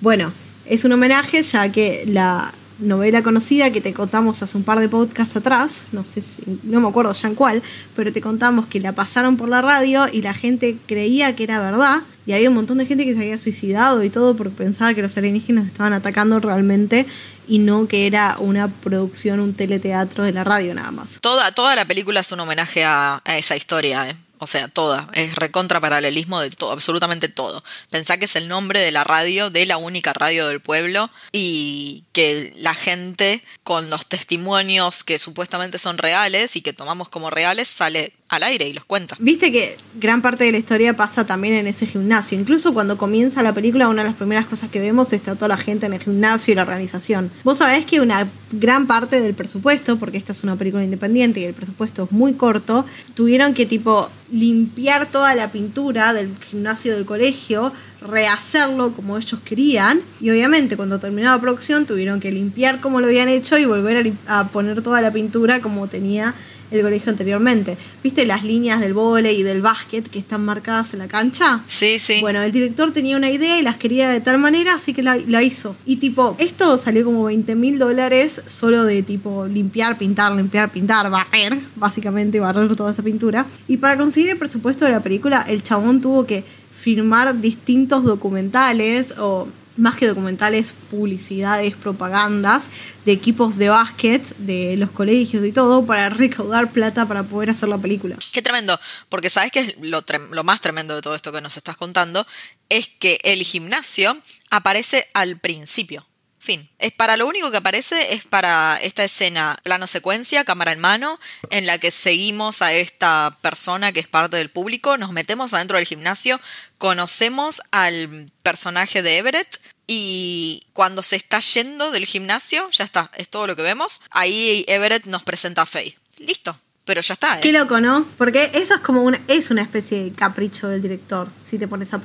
[0.00, 0.32] Bueno,
[0.64, 4.88] es un homenaje ya que la novela conocida que te contamos hace un par de
[4.88, 7.62] podcasts atrás, no sé si, no me acuerdo ya en cuál,
[7.94, 11.60] pero te contamos que la pasaron por la radio y la gente creía que era
[11.60, 14.94] verdad y había un montón de gente que se había suicidado y todo porque pensaba
[14.94, 17.06] que los alienígenas estaban atacando realmente
[17.48, 21.18] y no que era una producción, un teleteatro de la radio nada más.
[21.20, 24.16] Toda, toda la película es un homenaje a, a esa historia, ¿eh?
[24.42, 25.08] O sea, toda.
[25.12, 27.62] Es recontra paralelismo de todo, absolutamente todo.
[27.90, 32.02] Pensá que es el nombre de la radio, de la única radio del pueblo, y
[32.10, 37.68] que la gente, con los testimonios que supuestamente son reales y que tomamos como reales,
[37.68, 39.14] sale al aire y los cuenta.
[39.18, 42.40] Viste que gran parte de la historia pasa también en ese gimnasio.
[42.40, 45.58] Incluso cuando comienza la película, una de las primeras cosas que vemos está toda la
[45.58, 47.30] gente en el gimnasio y la organización.
[47.44, 51.44] Vos sabés que una gran parte del presupuesto, porque esta es una película independiente y
[51.44, 57.04] el presupuesto es muy corto, tuvieron que tipo limpiar toda la pintura del gimnasio del
[57.04, 57.70] colegio,
[58.06, 63.06] rehacerlo como ellos querían y obviamente cuando terminó la producción tuvieron que limpiar como lo
[63.06, 66.34] habían hecho y volver a, a poner toda la pintura como tenía
[66.72, 67.76] el colegio anteriormente.
[68.02, 71.60] ¿Viste las líneas del vole y del básquet que están marcadas en la cancha?
[71.66, 72.20] Sí, sí.
[72.20, 75.16] Bueno, el director tenía una idea y las quería de tal manera, así que la,
[75.16, 75.76] la hizo.
[75.86, 81.10] Y tipo, esto salió como 20 mil dólares solo de tipo limpiar, pintar, limpiar, pintar,
[81.10, 83.46] barrer, básicamente barrer toda esa pintura.
[83.68, 86.44] Y para conseguir el presupuesto de la película, el chabón tuvo que
[86.82, 92.64] firmar distintos documentales o más que documentales, publicidades, propagandas
[93.04, 97.68] de equipos de básquet, de los colegios y todo, para recaudar plata para poder hacer
[97.68, 98.16] la película.
[98.32, 101.56] Qué tremendo, porque sabes que es lo, lo más tremendo de todo esto que nos
[101.56, 102.26] estás contando,
[102.68, 104.16] es que el gimnasio
[104.50, 106.04] aparece al principio.
[106.42, 106.68] Fin.
[106.80, 111.20] Es para lo único que aparece es para esta escena, plano secuencia, cámara en mano,
[111.50, 115.76] en la que seguimos a esta persona que es parte del público, nos metemos adentro
[115.76, 116.40] del gimnasio,
[116.78, 123.28] conocemos al personaje de Everett y cuando se está yendo del gimnasio, ya está, es
[123.28, 124.00] todo lo que vemos.
[124.10, 125.96] Ahí Everett nos presenta a Faye.
[126.18, 126.58] Listo.
[126.84, 127.40] Pero ya está, ¿eh?
[127.40, 128.04] Qué loco, ¿no?
[128.18, 131.92] Porque eso es como una, es una especie de capricho del director, si te pones
[131.92, 131.98] a,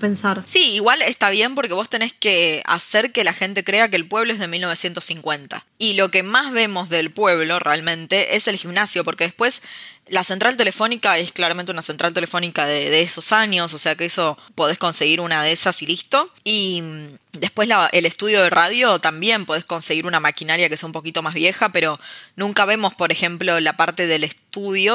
[0.00, 0.42] pensar.
[0.46, 4.08] Sí, igual está bien porque vos tenés que hacer que la gente crea que el
[4.08, 5.66] pueblo es de 1950.
[5.76, 9.60] Y lo que más vemos del pueblo realmente es el gimnasio, porque después
[10.08, 14.06] la central telefónica es claramente una central telefónica de, de, esos años, o sea que
[14.06, 16.32] eso podés conseguir una de esas y listo.
[16.42, 16.82] Y
[17.32, 21.20] después la, el estudio de radio también podés conseguir una maquinaria que sea un poquito
[21.22, 22.00] más vieja, pero
[22.36, 24.43] nunca vemos, por ejemplo, la parte del estudio,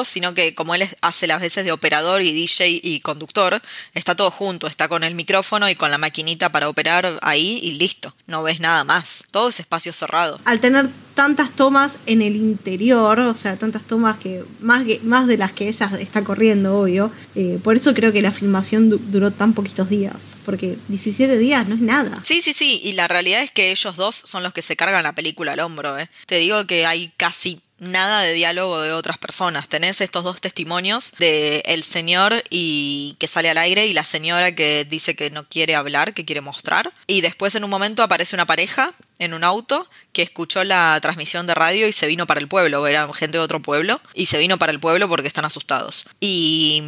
[0.03, 3.61] sino que como él hace las veces de operador y DJ y conductor,
[3.93, 7.71] está todo junto, está con el micrófono y con la maquinita para operar ahí y
[7.71, 10.39] listo, no ves nada más, todo es espacio cerrado.
[10.45, 15.37] Al tener tantas tomas en el interior, o sea, tantas tomas que más, más de
[15.37, 19.53] las que ella está corriendo, obvio, eh, por eso creo que la filmación duró tan
[19.53, 22.21] poquitos días, porque 17 días no es nada.
[22.23, 25.03] Sí, sí, sí, y la realidad es que ellos dos son los que se cargan
[25.03, 26.09] la película al hombro, ¿eh?
[26.25, 29.69] Te digo que hay casi nada de diálogo de otras personas.
[29.69, 34.53] Tenés estos dos testimonios de el señor y que sale al aire y la señora
[34.53, 36.91] que dice que no quiere hablar, que quiere mostrar.
[37.07, 41.45] Y después en un momento aparece una pareja en un auto que escuchó la transmisión
[41.45, 44.37] de radio y se vino para el pueblo, era gente de otro pueblo, y se
[44.37, 46.05] vino para el pueblo porque están asustados.
[46.19, 46.81] Y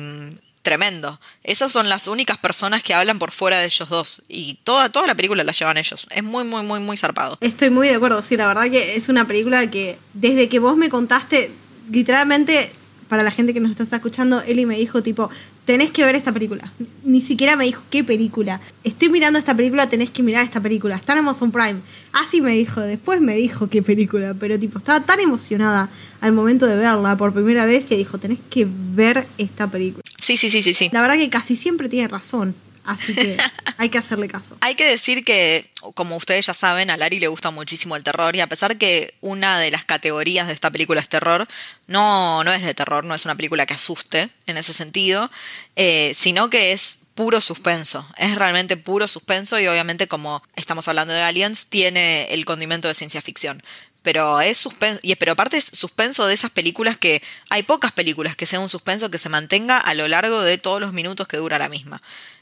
[0.62, 1.20] tremendo.
[1.44, 4.24] Esas son las únicas personas que hablan por fuera de ellos dos.
[4.28, 6.08] Y toda, toda la película la llevan ellos.
[6.10, 7.38] Es muy, muy, muy, muy zarpado.
[7.42, 8.22] Estoy muy de acuerdo.
[8.24, 11.52] Sí, la verdad que es una película que desde que vos me contaste,
[11.90, 12.72] literalmente
[13.12, 15.30] para la gente que nos está escuchando, Eli me dijo tipo,
[15.66, 16.72] tenés que ver esta película.
[17.04, 18.62] Ni siquiera me dijo qué película.
[18.86, 20.96] Estoy mirando esta película, tenés que mirar esta película.
[20.96, 21.82] Está en Amazon Prime.
[22.14, 25.90] Así me dijo, después me dijo qué película, pero tipo, estaba tan emocionada
[26.22, 30.02] al momento de verla por primera vez que dijo, tenés que ver esta película.
[30.32, 30.90] Sí, sí, sí, sí, sí.
[30.94, 32.56] La verdad que casi siempre tiene razón.
[32.86, 33.38] Así que
[33.78, 34.56] hay que hacerle caso.
[34.62, 38.34] Hay que decir que, como ustedes ya saben, a Lari le gusta muchísimo el terror
[38.34, 41.48] y a pesar que una de las categorías de esta película es terror,
[41.88, 45.30] no, no es de terror, no es una película que asuste en ese sentido,
[45.76, 48.08] eh, sino que es puro suspenso.
[48.16, 52.94] Es realmente puro suspenso y obviamente como estamos hablando de aliens, tiene el condimento de
[52.94, 53.62] ciencia ficción
[54.02, 58.36] pero es suspenso, y, pero aparte es suspenso de esas películas que hay pocas películas
[58.36, 61.38] que sea un suspenso que se mantenga a lo largo de todos los minutos que
[61.38, 62.02] dura la misma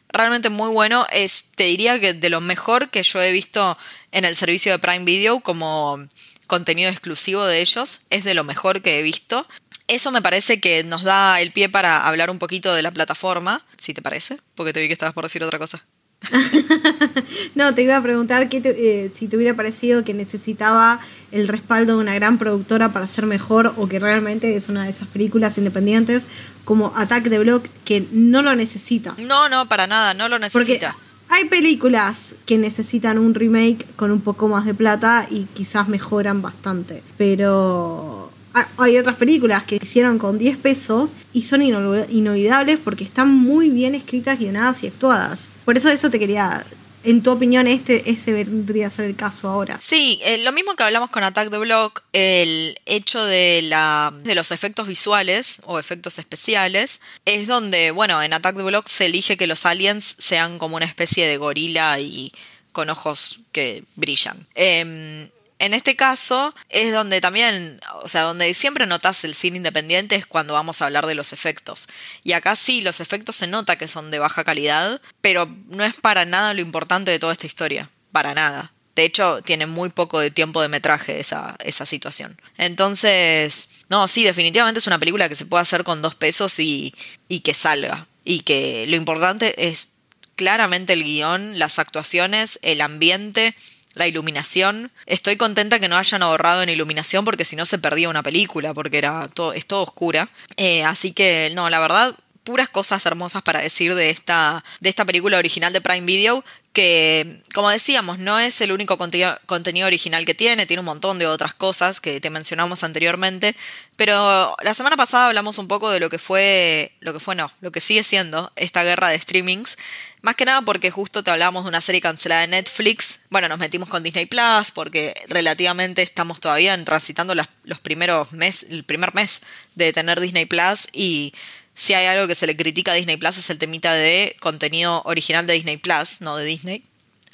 [0.10, 1.06] realmente muy bueno.
[1.12, 3.78] Es, te diría que de lo mejor que yo he visto
[4.12, 6.00] en el servicio de Prime Video como
[6.48, 8.02] contenido exclusivo de ellos.
[8.10, 9.48] Es de lo mejor que he visto.
[9.88, 13.66] Eso me parece que nos da el pie para hablar un poquito de la plataforma,
[13.78, 15.84] si te parece, porque te vi que estabas por decir otra cosa.
[17.56, 21.00] no, te iba a preguntar eh, si te hubiera parecido que necesitaba
[21.32, 24.90] el respaldo de una gran productora para ser mejor o que realmente es una de
[24.90, 26.28] esas películas independientes
[26.66, 29.16] como Attack the Block que no lo necesita.
[29.18, 30.96] No, no, para nada, no lo necesita.
[31.30, 36.42] hay películas que necesitan un remake con un poco más de plata y quizás mejoran
[36.42, 38.32] bastante, pero
[38.78, 43.96] hay otras películas que hicieron con 10 pesos y son inolvidables porque están muy bien
[43.96, 45.50] escritas, guionadas y actuadas.
[45.66, 46.66] Por eso eso te quería
[47.04, 49.80] en tu opinión, este ese vendría a ser el caso ahora.
[49.82, 54.36] Sí, eh, lo mismo que hablamos con Attack the Block, el hecho de, la, de
[54.36, 59.38] los efectos visuales o efectos especiales, es donde, bueno, en Attack the Block se elige
[59.38, 62.34] que los aliens sean como una especie de gorila y
[62.74, 64.46] con ojos que brillan.
[64.56, 65.30] Eh,
[65.60, 70.26] en este caso es donde también, o sea, donde siempre notas el cine independiente es
[70.26, 71.90] cuando vamos a hablar de los efectos.
[72.24, 75.96] Y acá sí, los efectos se nota que son de baja calidad, pero no es
[75.96, 77.90] para nada lo importante de toda esta historia.
[78.14, 78.72] Para nada.
[78.96, 82.40] De hecho, tiene muy poco de tiempo de metraje esa, esa situación.
[82.58, 86.96] Entonces, no, sí, definitivamente es una película que se puede hacer con dos pesos y,
[87.28, 88.08] y que salga.
[88.24, 89.90] Y que lo importante es
[90.36, 93.56] claramente el guion, las actuaciones, el ambiente
[93.94, 94.92] la iluminación.
[95.06, 98.74] Estoy contenta que no hayan ahorrado en iluminación porque si no se perdía una película,
[98.74, 100.30] porque era todo, es todo oscura.
[100.58, 102.16] Eh, así que, no, la verdad,
[102.50, 107.44] puras cosas hermosas para decir de esta, de esta película original de Prime Video que,
[107.54, 111.54] como decíamos, no es el único contenido original que tiene, tiene un montón de otras
[111.54, 113.56] cosas que te mencionamos anteriormente,
[113.98, 117.52] pero la semana pasada hablamos un poco de lo que fue, lo que fue no,
[117.62, 119.78] lo que sigue siendo esta guerra de streamings,
[120.22, 123.60] más que nada porque justo te hablamos de una serie cancelada de Netflix, bueno, nos
[123.60, 129.42] metimos con Disney Plus porque relativamente estamos todavía transitando los primeros meses, el primer mes
[129.76, 131.34] de tener Disney Plus y
[131.80, 135.02] si hay algo que se le critica a Disney Plus es el temita de contenido
[135.06, 136.84] original de Disney Plus, no de Disney.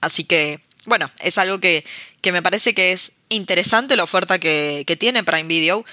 [0.01, 1.84] Así que, bueno, es algo que,
[2.21, 5.84] que me parece que es interesante la oferta que, que tiene Prime Video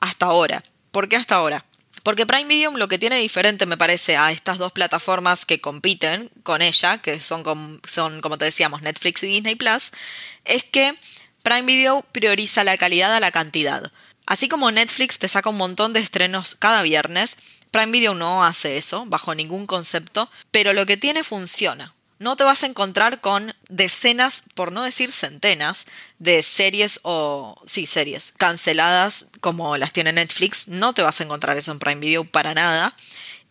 [0.00, 0.62] hasta ahora.
[0.90, 1.66] ¿Por qué hasta ahora?
[2.02, 6.30] Porque Prime Video lo que tiene diferente, me parece, a estas dos plataformas que compiten
[6.44, 7.44] con ella, que son,
[7.86, 9.92] son como te decíamos, Netflix y Disney Plus,
[10.46, 10.94] es que
[11.42, 13.92] Prime Video prioriza la calidad a la cantidad.
[14.24, 17.36] Así como Netflix te saca un montón de estrenos cada viernes,
[17.70, 21.94] Prime Video no hace eso, bajo ningún concepto, pero lo que tiene funciona.
[22.18, 25.86] No te vas a encontrar con decenas, por no decir centenas,
[26.18, 30.66] de series o, sí, series canceladas como las tiene Netflix.
[30.66, 32.94] No te vas a encontrar eso en Prime Video para nada.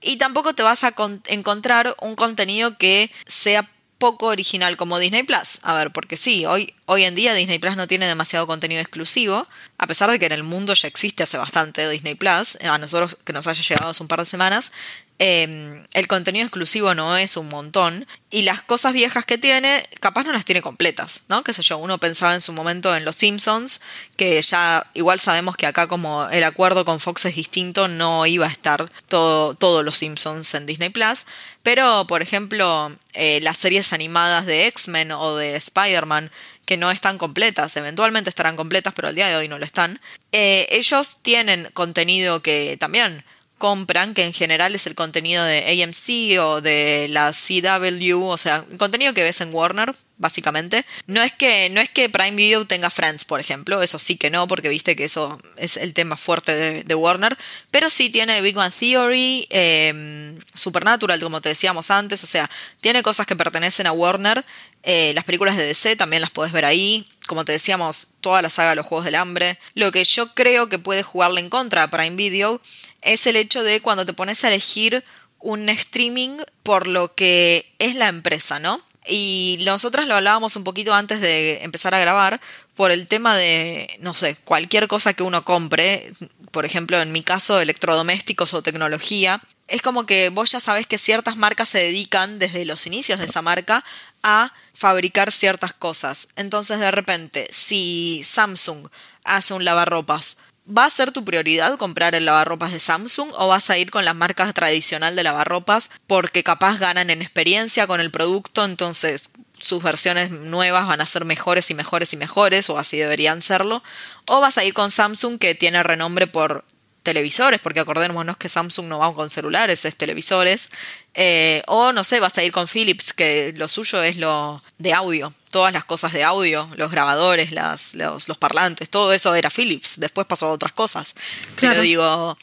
[0.01, 0.93] Y tampoco te vas a
[1.27, 5.59] encontrar un contenido que sea poco original como Disney Plus.
[5.63, 9.47] A ver, porque sí, hoy, hoy en día Disney Plus no tiene demasiado contenido exclusivo,
[9.77, 13.17] a pesar de que en el mundo ya existe hace bastante Disney Plus, a nosotros
[13.23, 14.71] que nos haya llegado hace un par de semanas,
[15.19, 20.23] Em, el contenido exclusivo no es un montón y las cosas viejas que tiene capaz
[20.23, 21.43] no las tiene completas, ¿no?
[21.43, 23.81] Qué sé yo, uno pensaba en su momento en Los Simpsons,
[24.15, 28.45] que ya igual sabemos que acá como el acuerdo con Fox es distinto, no iba
[28.45, 31.25] a estar todo, todos Los Simpsons en Disney Plus,
[31.63, 36.31] pero por ejemplo eh, las series animadas de X-Men o de Spider-Man,
[36.67, 39.99] que no están completas, eventualmente estarán completas, pero al día de hoy no lo están,
[40.31, 43.23] eh, ellos tienen contenido que también
[43.57, 48.65] compran, que en general es el contenido de AMC o de la CW, o sea,
[48.69, 50.85] el contenido que ves en Warner, básicamente.
[51.05, 54.29] No es que, no es que Prime Video tenga Friends, por ejemplo, eso sí que
[54.29, 57.37] no, porque viste que eso es el tema fuerte de, Warner,
[57.71, 62.49] pero sí tiene Big Bang Theory, em, Supernatural, como te decíamos antes, o sea,
[62.81, 64.43] tiene cosas que pertenecen a Warner.
[64.83, 67.07] Eh, las películas de DC también las puedes ver ahí.
[67.27, 69.59] Como te decíamos, toda la saga de los Juegos del Hambre.
[69.73, 72.61] Lo que yo creo que puede jugarle en contra a Prime Video
[73.01, 75.03] es el hecho de cuando te pones a elegir
[75.39, 78.81] un streaming por lo que es la empresa, ¿no?
[79.07, 82.41] Y nosotras lo hablábamos un poquito antes de empezar a grabar
[82.75, 86.11] por el tema de, no sé, cualquier cosa que uno compre,
[86.51, 90.97] por ejemplo, en mi caso, electrodomésticos o tecnología, es como que vos ya sabes que
[90.97, 93.83] ciertas marcas se dedican desde los inicios de esa marca
[94.23, 96.27] a fabricar ciertas cosas.
[96.35, 98.87] Entonces, de repente, si Samsung
[99.23, 100.37] hace un lavarropas
[100.69, 104.03] ¿Va a ser tu prioridad comprar el lavarropas de Samsung o vas a ir con
[104.03, 109.81] las marcas tradicional de lavarropas porque capaz ganan en experiencia con el producto, entonces sus
[109.81, 113.81] versiones nuevas van a ser mejores y mejores y mejores o así deberían serlo?
[114.27, 116.65] ¿O vas a ir con Samsung que tiene renombre por
[117.07, 120.67] televisores, porque acordémonos que Samsung no va con celulares, es televisores,
[121.13, 124.91] eh, o no sé, vas a ir con Philips, que lo suyo es lo de
[124.93, 129.93] audio, todas las cosas de audio, los grabadores, las, los, parlantes, todo eso era Philips,
[130.01, 131.15] después pasó a otras cosas.
[131.61, 132.37] Pero digo,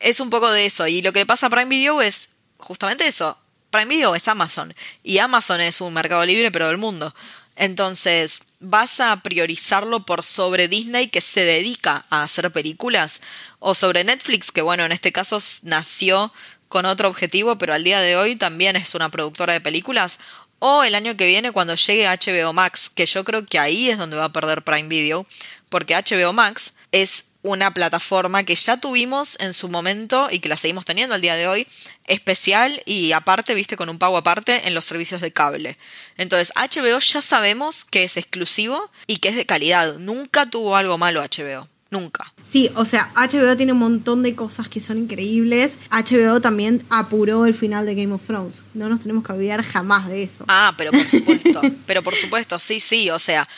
[0.00, 3.06] es un poco de eso, y lo que le pasa a Prime Video es justamente
[3.06, 3.38] eso.
[3.70, 7.14] Prime Video es Amazon, y Amazon es un mercado libre, pero del mundo.
[7.60, 13.20] Entonces, ¿vas a priorizarlo por sobre Disney que se dedica a hacer películas?
[13.58, 16.32] ¿O sobre Netflix, que bueno, en este caso nació
[16.70, 20.20] con otro objetivo, pero al día de hoy también es una productora de películas?
[20.58, 23.98] ¿O el año que viene cuando llegue HBO Max, que yo creo que ahí es
[23.98, 25.26] donde va a perder Prime Video,
[25.68, 30.56] porque HBO Max es una plataforma que ya tuvimos en su momento y que la
[30.56, 31.66] seguimos teniendo al día de hoy,
[32.06, 35.78] especial y aparte, viste, con un pago aparte en los servicios de cable.
[36.16, 39.98] Entonces, HBO ya sabemos que es exclusivo y que es de calidad.
[39.98, 41.68] Nunca tuvo algo malo HBO.
[41.90, 42.32] Nunca.
[42.48, 45.76] Sí, o sea, HBO tiene un montón de cosas que son increíbles.
[45.90, 48.62] HBO también apuró el final de Game of Thrones.
[48.74, 50.44] No nos tenemos que olvidar jamás de eso.
[50.46, 51.60] Ah, pero por supuesto.
[51.86, 53.10] pero por supuesto, sí, sí.
[53.10, 53.48] O sea,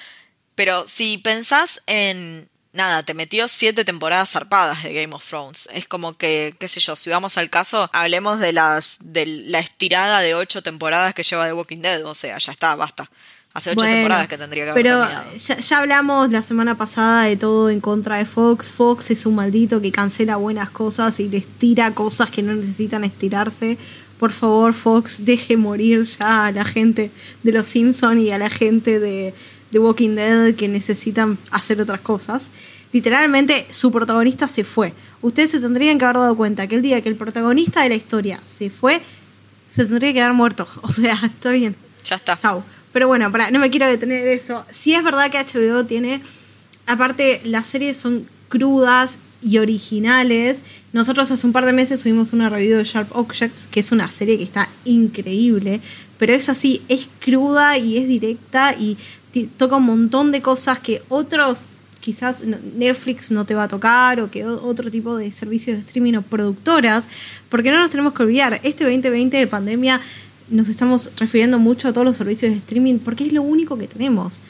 [0.55, 5.69] pero si pensás en nada, te metió siete temporadas zarpadas de Game of Thrones.
[5.73, 9.59] Es como que, qué sé yo, si vamos al caso, hablemos de las de la
[9.59, 12.05] estirada de ocho temporadas que lleva The Walking Dead.
[12.07, 13.09] O sea, ya está, basta.
[13.55, 15.07] Hace ocho temporadas que tendría que haber pero
[15.37, 18.71] ya, ya, hablamos la semana pasada de todo en contra de Fox.
[18.71, 23.05] Fox es un maldito que cancela buenas cosas y les tira cosas que no necesitan
[23.05, 23.77] estirarse.
[24.19, 27.11] Por favor, Fox, deje morir ya a la gente
[27.43, 29.35] de los Simpsons y a la gente de,
[29.73, 32.51] The Walking Dead que necesitan hacer otras cosas.
[32.93, 34.93] Literalmente su protagonista se fue.
[35.23, 37.95] Ustedes se tendrían que haber dado cuenta que el día que el protagonista de la
[37.95, 39.01] historia se fue,
[39.69, 40.69] se tendría que haber muerto.
[40.83, 41.75] O sea, está bien.
[42.05, 42.37] Ya está.
[42.37, 42.63] Chau.
[42.93, 44.65] Pero bueno, para, no me quiero detener eso.
[44.71, 46.21] Si es verdad que HBO tiene,
[46.87, 50.61] aparte las series son crudas y originales.
[50.93, 54.11] Nosotros hace un par de meses subimos una review de Sharp Objects, que es una
[54.11, 55.81] serie que está increíble,
[56.19, 58.99] pero es así, es cruda y es directa y
[59.57, 61.61] toca un montón de cosas que otros,
[62.01, 62.45] quizás
[62.77, 66.23] Netflix no te va a tocar o que otro tipo de servicios de streaming o
[66.23, 67.05] productoras,
[67.49, 69.99] porque no nos tenemos que olvidar, este 2020 de pandemia
[70.51, 73.87] nos estamos refiriendo mucho a todos los servicios de streaming porque es lo único que
[73.87, 74.41] tenemos.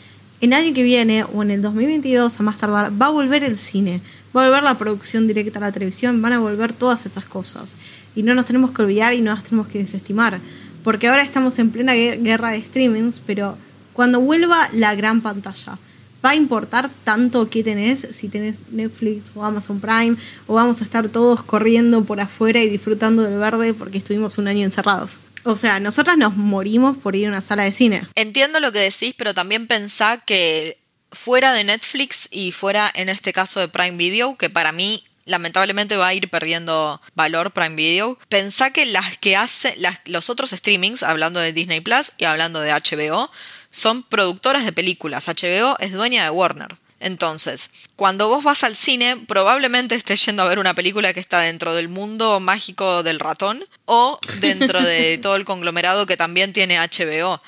[0.40, 3.44] En el año que viene o en el 2022 a más tardar va a volver
[3.44, 4.00] el cine,
[4.36, 7.76] va a volver la producción directa a la televisión, van a volver todas esas cosas.
[8.14, 10.38] Y no nos tenemos que olvidar y no nos tenemos que desestimar.
[10.82, 13.56] Porque ahora estamos en plena guerra de streamings, pero
[13.92, 15.78] cuando vuelva la gran pantalla,
[16.24, 18.06] ¿va a importar tanto qué tenés?
[18.12, 20.16] Si tenés Netflix o Amazon Prime,
[20.46, 24.48] o vamos a estar todos corriendo por afuera y disfrutando del verde porque estuvimos un
[24.48, 25.18] año encerrados.
[25.44, 28.06] O sea, nosotras nos morimos por ir a una sala de cine.
[28.14, 30.78] Entiendo lo que decís, pero también pensá que
[31.12, 35.96] fuera de Netflix y fuera en este caso de Prime Video, que para mí lamentablemente
[35.96, 38.18] va a ir perdiendo valor Prime Video.
[38.28, 42.72] Pensá que las que hace, los otros streamings, hablando de Disney Plus y hablando de
[42.72, 43.30] HBO,
[43.70, 45.28] son productoras de películas.
[45.28, 46.76] HBO es dueña de Warner.
[47.02, 51.40] Entonces, cuando vos vas al cine, probablemente estés yendo a ver una película que está
[51.40, 56.78] dentro del mundo mágico del ratón o dentro de todo el conglomerado que también tiene
[56.78, 57.42] HBO.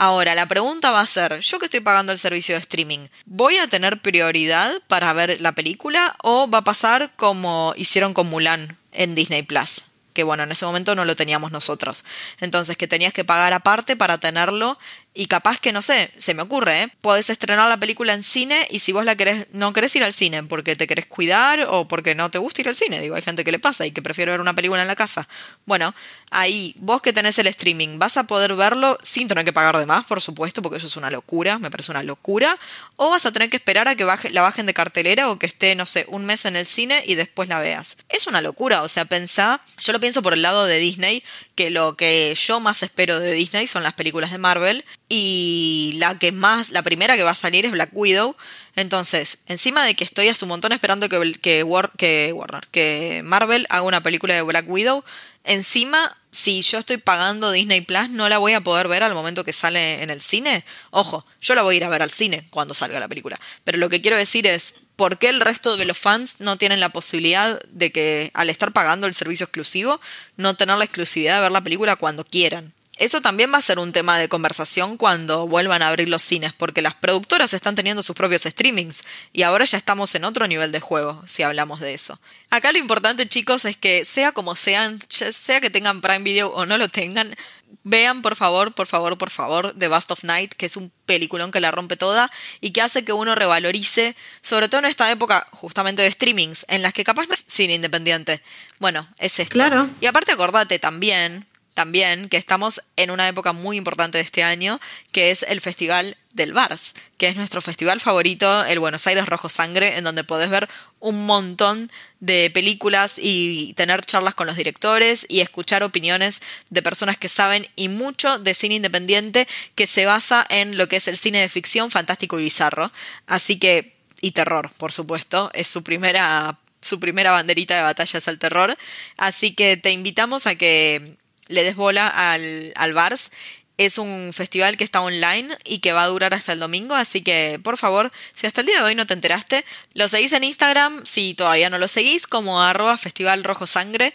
[0.00, 3.56] Ahora, la pregunta va a ser, yo que estoy pagando el servicio de streaming, ¿voy
[3.56, 8.78] a tener prioridad para ver la película o va a pasar como hicieron con Mulan
[8.92, 9.82] en Disney Plus?
[10.14, 12.04] Que bueno, en ese momento no lo teníamos nosotros.
[12.38, 14.78] Entonces, que tenías que pagar aparte para tenerlo
[15.14, 16.88] y capaz que, no sé, se me ocurre, ¿eh?
[17.00, 20.12] Podés estrenar la película en cine y si vos la querés, no querés ir al
[20.12, 23.00] cine porque te querés cuidar o porque no te gusta ir al cine.
[23.00, 25.26] Digo, hay gente que le pasa y que prefiere ver una película en la casa.
[25.66, 25.92] Bueno,
[26.30, 29.86] ahí, vos que tenés el streaming, vas a poder verlo sin tener que pagar de
[29.86, 32.56] más, por supuesto, porque eso es una locura, me parece una locura.
[32.94, 35.74] O vas a tener que esperar a que la bajen de cartelera o que esté,
[35.74, 37.96] no sé, un mes en el cine y después la veas.
[38.08, 41.24] Es una locura, o sea, pensá, yo lo pienso por el lado de Disney,
[41.56, 46.18] que lo que yo más espero de Disney son las películas de Marvel y la
[46.18, 48.36] que más, la primera que va a salir es Black Widow.
[48.76, 51.64] Entonces, encima de que estoy a su montón esperando que, que,
[51.96, 55.02] que Warner, que Marvel haga una película de Black Widow,
[55.44, 59.44] encima, si yo estoy pagando Disney Plus, no la voy a poder ver al momento
[59.44, 60.64] que sale en el cine.
[60.90, 63.40] Ojo, yo la voy a ir a ver al cine cuando salga la película.
[63.64, 66.80] Pero lo que quiero decir es, ¿por qué el resto de los fans no tienen
[66.80, 70.00] la posibilidad de que, al estar pagando el servicio exclusivo,
[70.36, 72.74] no tener la exclusividad de ver la película cuando quieran?
[72.98, 76.52] Eso también va a ser un tema de conversación cuando vuelvan a abrir los cines,
[76.52, 80.72] porque las productoras están teniendo sus propios streamings y ahora ya estamos en otro nivel
[80.72, 82.18] de juego, si hablamos de eso.
[82.50, 86.66] Acá lo importante, chicos, es que sea como sean, sea que tengan Prime Video o
[86.66, 87.36] no lo tengan,
[87.84, 91.52] vean por favor, por favor, por favor, The Bust of Night, que es un peliculón
[91.52, 92.30] que la rompe toda
[92.60, 96.82] y que hace que uno revalorice, sobre todo en esta época justamente de streamings, en
[96.82, 98.42] las que capaz no es cine independiente.
[98.78, 99.54] Bueno, es esto.
[99.54, 99.88] Claro.
[100.00, 101.46] Y aparte acordate también
[101.78, 104.80] también que estamos en una época muy importante de este año,
[105.12, 109.48] que es el Festival del Vars, que es nuestro festival favorito, el Buenos Aires Rojo
[109.48, 110.68] Sangre, en donde podés ver
[110.98, 117.16] un montón de películas y tener charlas con los directores y escuchar opiniones de personas
[117.16, 121.16] que saben y mucho de cine independiente que se basa en lo que es el
[121.16, 122.90] cine de ficción fantástico y bizarro.
[123.28, 128.26] Así que, y terror, por supuesto, es su primera su primera banderita de batalla es
[128.28, 128.76] el terror.
[129.16, 131.16] Así que te invitamos a que
[131.48, 133.30] le des bola al, al Bars.
[133.76, 137.22] Es un festival que está online y que va a durar hasta el domingo, así
[137.22, 140.42] que por favor, si hasta el día de hoy no te enteraste, lo seguís en
[140.42, 144.12] Instagram, si todavía no lo seguís, como arroba Festival Rojo Sangre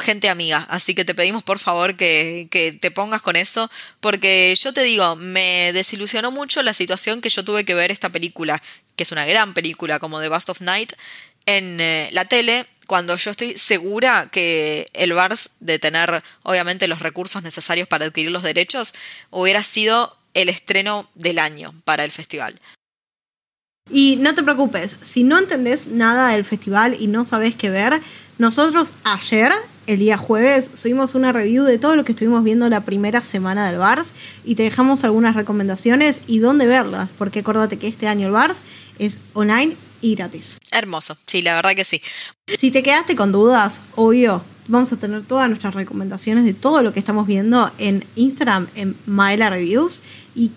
[0.00, 0.66] gente amiga.
[0.70, 3.70] Así que te pedimos por favor que, que, te pongas con eso.
[4.00, 8.10] Porque yo te digo, me desilusionó mucho la situación que yo tuve que ver esta
[8.10, 8.62] película,
[8.96, 10.92] que es una gran película como The Bust of Night,
[11.46, 16.98] en eh, la tele cuando yo estoy segura que el VARS, de tener obviamente los
[16.98, 18.94] recursos necesarios para adquirir los derechos,
[19.30, 22.58] hubiera sido el estreno del año para el festival.
[23.88, 28.00] Y no te preocupes, si no entendés nada del festival y no sabes qué ver,
[28.38, 29.52] nosotros ayer,
[29.86, 33.68] el día jueves, subimos una review de todo lo que estuvimos viendo la primera semana
[33.70, 34.14] del VARS
[34.44, 38.62] y te dejamos algunas recomendaciones y dónde verlas, porque acuérdate que este año el VARS
[38.98, 40.58] es online y gratis.
[40.70, 42.02] Hermoso, sí, la verdad que sí.
[42.46, 46.92] Si te quedaste con dudas, obvio, vamos a tener todas nuestras recomendaciones de todo lo
[46.92, 50.00] que estamos viendo en Instagram, en Maela Reviews,
[50.34, 50.52] y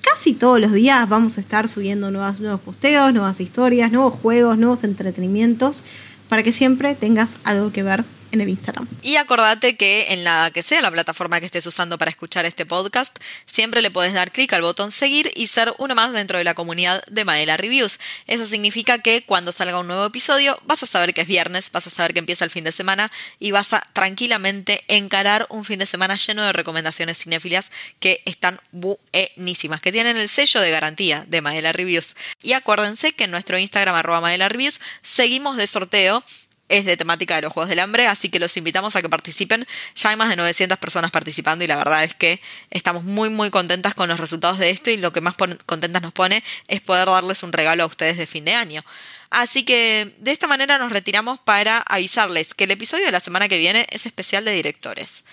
[0.00, 4.58] casi todos los días vamos a estar subiendo nuevas, nuevos posteos, nuevas historias, nuevos juegos,
[4.58, 5.82] nuevos entretenimientos,
[6.28, 8.86] para que siempre tengas algo que ver en el Instagram.
[9.02, 12.66] Y acordate que en la que sea la plataforma que estés usando para escuchar este
[12.66, 16.44] podcast, siempre le puedes dar clic al botón seguir y ser uno más dentro de
[16.44, 17.98] la comunidad de Maela Reviews.
[18.26, 21.86] Eso significa que cuando salga un nuevo episodio vas a saber que es viernes, vas
[21.86, 25.78] a saber que empieza el fin de semana y vas a tranquilamente encarar un fin
[25.78, 27.66] de semana lleno de recomendaciones cinéfilas
[28.00, 32.16] que están buenísimas, que tienen el sello de garantía de Maela Reviews.
[32.42, 36.24] Y acuérdense que en nuestro Instagram arroba Maela Reviews seguimos de sorteo
[36.68, 39.66] es de temática de los Juegos del Hambre, así que los invitamos a que participen.
[39.94, 42.40] Ya hay más de 900 personas participando y la verdad es que
[42.70, 45.36] estamos muy muy contentas con los resultados de esto y lo que más
[45.66, 48.84] contentas nos pone es poder darles un regalo a ustedes de fin de año.
[49.30, 53.48] Así que de esta manera nos retiramos para avisarles que el episodio de la semana
[53.48, 55.24] que viene es especial de directores.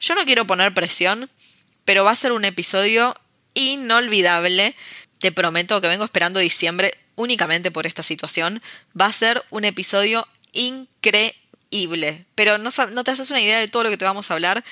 [0.00, 1.30] Yo no quiero poner presión,
[1.84, 3.14] pero va a ser un episodio
[3.54, 4.74] inolvidable.
[5.18, 8.62] Te prometo que vengo esperando diciembre únicamente por esta situación.
[9.00, 12.24] Va a ser un episodio increíble.
[12.34, 14.64] Pero no, no te haces una idea de todo lo que te vamos a hablar.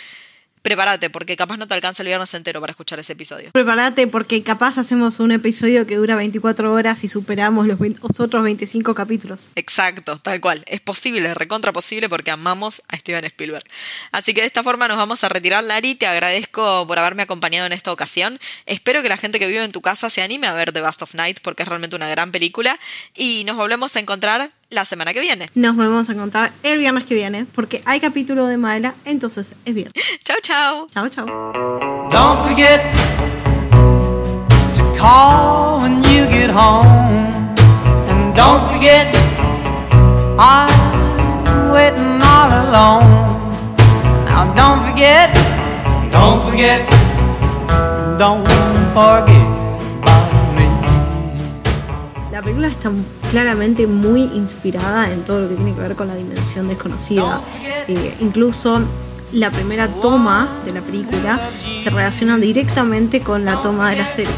[0.62, 3.50] prepárate, porque capaz no te alcanza el viernes entero para escuchar ese episodio.
[3.50, 8.20] Prepárate porque capaz hacemos un episodio que dura 24 horas y superamos los, 20 los
[8.20, 9.50] otros 25 capítulos.
[9.56, 10.62] Exacto, tal cual.
[10.66, 13.64] Es posible, recontra posible porque amamos a Steven Spielberg.
[14.12, 15.96] Así que de esta forma nos vamos a retirar, Lari.
[15.96, 18.38] Te agradezco por haberme acompañado en esta ocasión.
[18.66, 21.02] Espero que la gente que vive en tu casa se anime a ver The Bust
[21.02, 22.78] of Night porque es realmente una gran película.
[23.16, 25.50] Y nos volvemos a encontrar la semana que viene.
[25.54, 29.74] Nos volvemos a encontrar el viernes que viene porque hay capítulo de Maela, entonces es
[29.74, 29.94] viernes.
[30.24, 30.86] chao, chao.
[30.90, 31.26] Chao, chao.
[32.10, 32.80] Don't forget
[34.74, 36.86] to call when you get home.
[38.08, 39.14] And don't forget,
[40.38, 43.22] I'm waiting all alone.
[44.24, 45.34] Now don't forget,
[46.10, 46.88] don't forget,
[48.18, 49.46] don't forget
[50.00, 50.66] about me.
[52.30, 52.90] La película está
[53.32, 57.40] claramente muy inspirada en todo lo que tiene que ver con la dimensión desconocida.
[57.88, 58.82] Eh, incluso
[59.32, 61.40] la primera toma de la película
[61.82, 64.34] se relaciona directamente con la toma de la serie.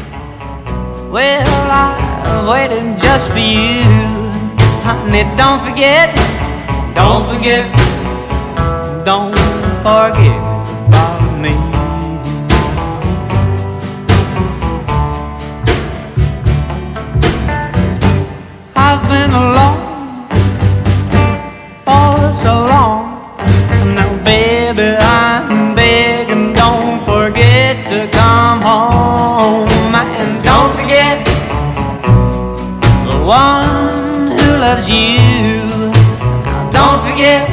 [5.35, 6.15] Don't forget,
[6.95, 7.65] don't forget,
[9.03, 9.35] don't
[9.83, 10.39] forget
[10.87, 11.84] about me.
[19.07, 20.27] I've been alone
[21.85, 23.37] for so long.
[23.93, 29.93] Now, baby, I'm begging, don't forget to come home.
[29.93, 31.23] And don't forget
[33.05, 35.61] the one who loves you.
[36.47, 37.47] Now, don't forget,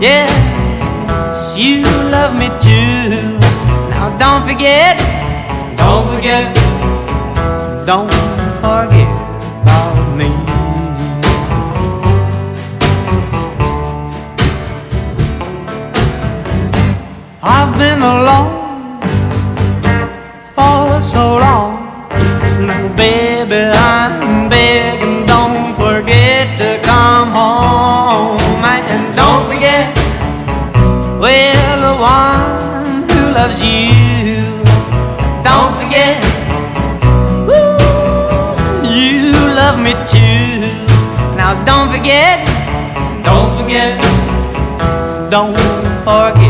[0.00, 3.36] yes, you love me too.
[3.90, 4.96] Now, don't forget,
[5.76, 6.56] don't forget,
[7.84, 8.10] don't
[8.62, 9.23] forget
[17.74, 19.00] I've been alone
[20.54, 22.08] for so long.
[22.64, 28.62] Now, baby, I'm begging, don't forget to come home.
[28.62, 29.92] And don't forget,
[31.18, 34.46] well, the one who loves you.
[35.42, 36.22] Don't forget,
[38.86, 40.62] you love me too.
[41.34, 42.38] Now, don't forget,
[43.24, 44.00] don't forget,
[45.28, 45.58] don't
[46.04, 46.43] forget